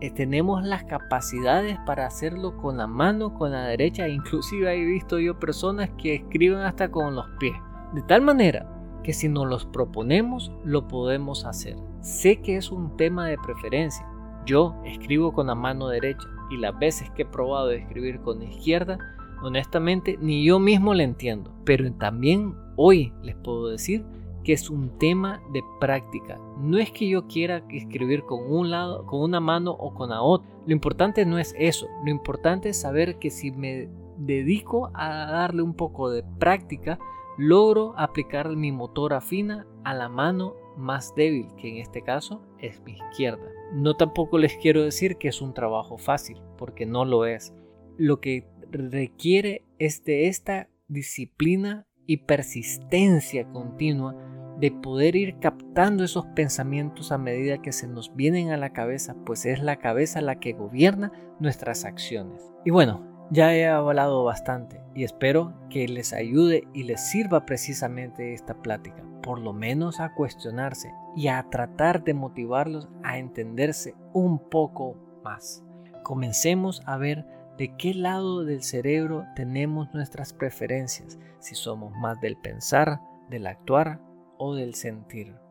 Eh, 0.00 0.10
tenemos 0.10 0.64
las 0.64 0.84
capacidades 0.84 1.78
para 1.86 2.06
hacerlo 2.06 2.56
con 2.56 2.76
la 2.76 2.86
mano, 2.86 3.34
con 3.34 3.52
la 3.52 3.66
derecha, 3.66 4.08
inclusive 4.08 4.74
he 4.74 4.84
visto 4.84 5.18
yo 5.20 5.38
personas 5.38 5.90
que 5.96 6.16
escriben 6.16 6.58
hasta 6.58 6.90
con 6.90 7.14
los 7.14 7.26
pies. 7.38 7.54
De 7.92 8.02
tal 8.02 8.20
manera 8.20 8.66
que 9.04 9.12
si 9.12 9.28
nos 9.28 9.46
los 9.46 9.66
proponemos, 9.66 10.52
lo 10.64 10.88
podemos 10.88 11.44
hacer. 11.44 11.76
Sé 12.00 12.40
que 12.40 12.56
es 12.56 12.72
un 12.72 12.96
tema 12.96 13.26
de 13.26 13.38
preferencia. 13.38 14.06
Yo 14.44 14.74
escribo 14.84 15.32
con 15.32 15.46
la 15.46 15.54
mano 15.54 15.88
derecha, 15.88 16.26
y 16.52 16.58
las 16.58 16.78
veces 16.78 17.10
que 17.10 17.22
he 17.22 17.26
probado 17.26 17.68
de 17.68 17.78
escribir 17.78 18.20
con 18.20 18.38
la 18.38 18.44
izquierda, 18.44 18.98
honestamente 19.42 20.18
ni 20.20 20.44
yo 20.44 20.58
mismo 20.58 20.94
le 20.94 21.04
entiendo. 21.04 21.52
Pero 21.64 21.90
también 21.94 22.54
hoy 22.76 23.12
les 23.22 23.36
puedo 23.36 23.68
decir 23.68 24.04
que 24.44 24.52
es 24.52 24.68
un 24.68 24.98
tema 24.98 25.40
de 25.52 25.62
práctica. 25.80 26.38
No 26.58 26.78
es 26.78 26.90
que 26.90 27.08
yo 27.08 27.26
quiera 27.26 27.64
escribir 27.70 28.24
con 28.24 28.40
un 28.52 28.70
lado, 28.70 29.06
con 29.06 29.20
una 29.20 29.40
mano 29.40 29.70
o 29.70 29.94
con 29.94 30.10
la 30.10 30.20
otra. 30.20 30.48
Lo 30.66 30.72
importante 30.72 31.24
no 31.24 31.38
es 31.38 31.54
eso. 31.58 31.86
Lo 32.04 32.10
importante 32.10 32.70
es 32.70 32.80
saber 32.80 33.18
que 33.18 33.30
si 33.30 33.52
me 33.52 33.88
dedico 34.18 34.90
a 34.94 35.30
darle 35.30 35.62
un 35.62 35.74
poco 35.74 36.10
de 36.10 36.24
práctica, 36.38 36.98
logro 37.38 37.94
aplicar 37.96 38.48
mi 38.56 38.72
motor 38.72 39.14
afina 39.14 39.66
a 39.84 39.94
la 39.94 40.08
mano 40.08 40.54
más 40.76 41.14
débil, 41.14 41.48
que 41.56 41.68
en 41.68 41.76
este 41.76 42.02
caso 42.02 42.42
es 42.58 42.82
mi 42.82 42.92
izquierda. 42.92 43.48
No 43.72 43.94
tampoco 43.96 44.38
les 44.38 44.56
quiero 44.56 44.82
decir 44.82 45.16
que 45.16 45.28
es 45.28 45.40
un 45.40 45.54
trabajo 45.54 45.98
fácil, 45.98 46.38
porque 46.58 46.86
no 46.86 47.04
lo 47.04 47.26
es. 47.26 47.54
Lo 47.96 48.20
que 48.20 48.46
requiere 48.70 49.64
es 49.78 50.04
de 50.04 50.28
esta 50.28 50.68
disciplina 50.88 51.86
y 52.06 52.18
persistencia 52.18 53.48
continua 53.50 54.16
de 54.58 54.70
poder 54.70 55.16
ir 55.16 55.38
captando 55.38 56.04
esos 56.04 56.26
pensamientos 56.26 57.10
a 57.10 57.18
medida 57.18 57.62
que 57.62 57.72
se 57.72 57.88
nos 57.88 58.14
vienen 58.14 58.50
a 58.50 58.56
la 58.56 58.72
cabeza, 58.72 59.16
pues 59.24 59.46
es 59.46 59.62
la 59.62 59.76
cabeza 59.76 60.20
la 60.20 60.38
que 60.38 60.52
gobierna 60.52 61.12
nuestras 61.40 61.84
acciones. 61.84 62.52
Y 62.64 62.70
bueno, 62.70 63.11
ya 63.32 63.54
he 63.54 63.66
hablado 63.66 64.24
bastante 64.24 64.82
y 64.94 65.04
espero 65.04 65.54
que 65.70 65.88
les 65.88 66.12
ayude 66.12 66.68
y 66.74 66.82
les 66.82 67.00
sirva 67.10 67.46
precisamente 67.46 68.34
esta 68.34 68.52
plática, 68.60 69.02
por 69.22 69.38
lo 69.38 69.54
menos 69.54 70.00
a 70.00 70.14
cuestionarse 70.14 70.92
y 71.16 71.28
a 71.28 71.42
tratar 71.48 72.04
de 72.04 72.12
motivarlos 72.12 72.90
a 73.02 73.16
entenderse 73.16 73.94
un 74.12 74.38
poco 74.38 74.96
más. 75.24 75.64
Comencemos 76.02 76.82
a 76.84 76.98
ver 76.98 77.26
de 77.56 77.74
qué 77.76 77.94
lado 77.94 78.44
del 78.44 78.62
cerebro 78.62 79.24
tenemos 79.34 79.94
nuestras 79.94 80.34
preferencias, 80.34 81.18
si 81.38 81.54
somos 81.54 81.96
más 81.96 82.20
del 82.20 82.36
pensar, 82.36 83.00
del 83.30 83.46
actuar 83.46 84.00
o 84.36 84.54
del 84.54 84.74
sentir. 84.74 85.41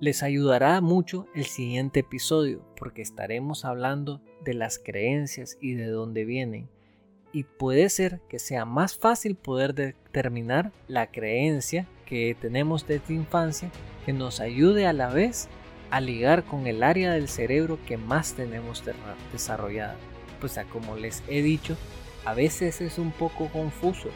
Les 0.00 0.22
ayudará 0.24 0.80
mucho 0.80 1.28
el 1.34 1.44
siguiente 1.44 2.00
episodio 2.00 2.64
porque 2.76 3.00
estaremos 3.00 3.64
hablando 3.64 4.20
de 4.44 4.52
las 4.52 4.78
creencias 4.78 5.56
y 5.60 5.74
de 5.74 5.86
dónde 5.86 6.24
vienen. 6.24 6.68
Y 7.32 7.44
puede 7.44 7.88
ser 7.88 8.20
que 8.28 8.38
sea 8.38 8.64
más 8.64 8.96
fácil 8.96 9.36
poder 9.36 9.74
determinar 9.74 10.72
la 10.88 11.10
creencia 11.10 11.86
que 12.06 12.36
tenemos 12.40 12.86
desde 12.86 13.14
infancia 13.14 13.70
que 14.04 14.12
nos 14.12 14.40
ayude 14.40 14.86
a 14.86 14.92
la 14.92 15.08
vez 15.08 15.48
a 15.90 16.00
ligar 16.00 16.44
con 16.44 16.66
el 16.66 16.82
área 16.82 17.12
del 17.12 17.28
cerebro 17.28 17.78
que 17.86 17.96
más 17.96 18.34
tenemos 18.34 18.82
desarrollada. 19.32 19.96
Pues 20.40 20.58
como 20.72 20.96
les 20.96 21.22
he 21.28 21.40
dicho, 21.40 21.76
a 22.24 22.34
veces 22.34 22.80
es 22.80 22.98
un 22.98 23.12
poco 23.12 23.48
confuso 23.48 24.08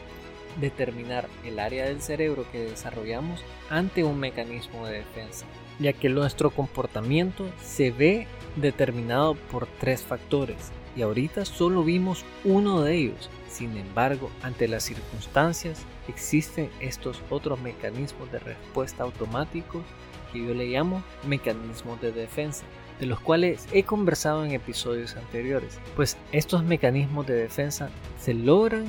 determinar 0.59 1.27
el 1.45 1.57
área 1.57 1.85
del 1.85 2.01
cerebro 2.01 2.45
que 2.51 2.59
desarrollamos 2.59 3.43
ante 3.69 4.03
un 4.03 4.19
mecanismo 4.19 4.85
de 4.85 4.97
defensa, 4.97 5.45
ya 5.79 5.93
que 5.93 6.09
nuestro 6.09 6.51
comportamiento 6.51 7.49
se 7.61 7.91
ve 7.91 8.27
determinado 8.55 9.35
por 9.35 9.67
tres 9.79 10.01
factores 10.01 10.71
y 10.95 11.01
ahorita 11.01 11.45
solo 11.45 11.83
vimos 11.83 12.25
uno 12.43 12.81
de 12.81 12.95
ellos. 12.95 13.29
Sin 13.49 13.77
embargo, 13.77 14.29
ante 14.41 14.67
las 14.67 14.83
circunstancias 14.83 15.85
existen 16.07 16.69
estos 16.79 17.21
otros 17.29 17.59
mecanismos 17.61 18.31
de 18.31 18.39
respuesta 18.39 19.03
automáticos 19.03 19.83
que 20.31 20.45
yo 20.45 20.53
le 20.53 20.67
llamo 20.67 21.03
mecanismos 21.25 21.99
de 22.01 22.11
defensa, 22.11 22.63
de 22.99 23.05
los 23.05 23.19
cuales 23.19 23.67
he 23.71 23.83
conversado 23.83 24.45
en 24.45 24.51
episodios 24.51 25.15
anteriores, 25.15 25.79
pues 25.95 26.17
estos 26.31 26.63
mecanismos 26.63 27.25
de 27.25 27.35
defensa 27.35 27.89
se 28.19 28.33
logran 28.33 28.85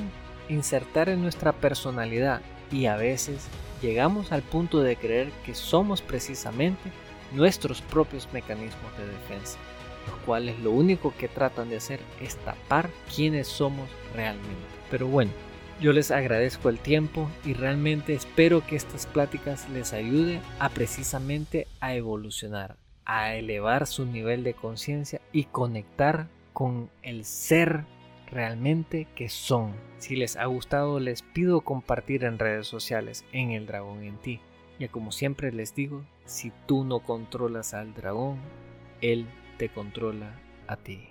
insertar 0.49 1.09
en 1.09 1.21
nuestra 1.21 1.53
personalidad 1.53 2.41
y 2.71 2.85
a 2.85 2.95
veces 2.95 3.47
llegamos 3.81 4.31
al 4.31 4.41
punto 4.41 4.81
de 4.81 4.95
creer 4.95 5.29
que 5.45 5.55
somos 5.55 6.01
precisamente 6.01 6.91
nuestros 7.33 7.81
propios 7.81 8.27
mecanismos 8.33 8.97
de 8.97 9.07
defensa, 9.07 9.57
los 10.07 10.19
cuales 10.25 10.59
lo 10.59 10.71
único 10.71 11.13
que 11.17 11.27
tratan 11.27 11.69
de 11.69 11.77
hacer 11.77 11.99
es 12.21 12.35
tapar 12.37 12.89
quiénes 13.13 13.47
somos 13.47 13.89
realmente. 14.13 14.67
Pero 14.89 15.07
bueno, 15.07 15.31
yo 15.81 15.93
les 15.93 16.11
agradezco 16.11 16.69
el 16.69 16.79
tiempo 16.79 17.29
y 17.43 17.53
realmente 17.53 18.13
espero 18.13 18.65
que 18.65 18.75
estas 18.75 19.07
pláticas 19.07 19.67
les 19.69 19.93
ayuden 19.93 20.41
a 20.59 20.69
precisamente 20.69 21.67
a 21.79 21.95
evolucionar, 21.95 22.75
a 23.05 23.33
elevar 23.33 23.87
su 23.87 24.05
nivel 24.05 24.43
de 24.43 24.53
conciencia 24.53 25.19
y 25.31 25.45
conectar 25.45 26.27
con 26.53 26.89
el 27.01 27.25
ser 27.25 27.85
realmente 28.31 29.07
que 29.15 29.29
son. 29.29 29.73
Si 29.97 30.15
les 30.15 30.37
ha 30.37 30.45
gustado 30.45 30.99
les 30.99 31.21
pido 31.21 31.61
compartir 31.61 32.23
en 32.23 32.39
redes 32.39 32.67
sociales 32.67 33.25
en 33.31 33.51
el 33.51 33.67
dragón 33.67 34.03
en 34.03 34.17
ti. 34.17 34.39
Y 34.79 34.87
como 34.87 35.11
siempre 35.11 35.51
les 35.51 35.75
digo, 35.75 36.03
si 36.25 36.51
tú 36.65 36.83
no 36.83 36.99
controlas 37.01 37.73
al 37.73 37.93
dragón, 37.93 38.39
él 39.01 39.27
te 39.57 39.69
controla 39.69 40.39
a 40.67 40.77
ti. 40.77 41.10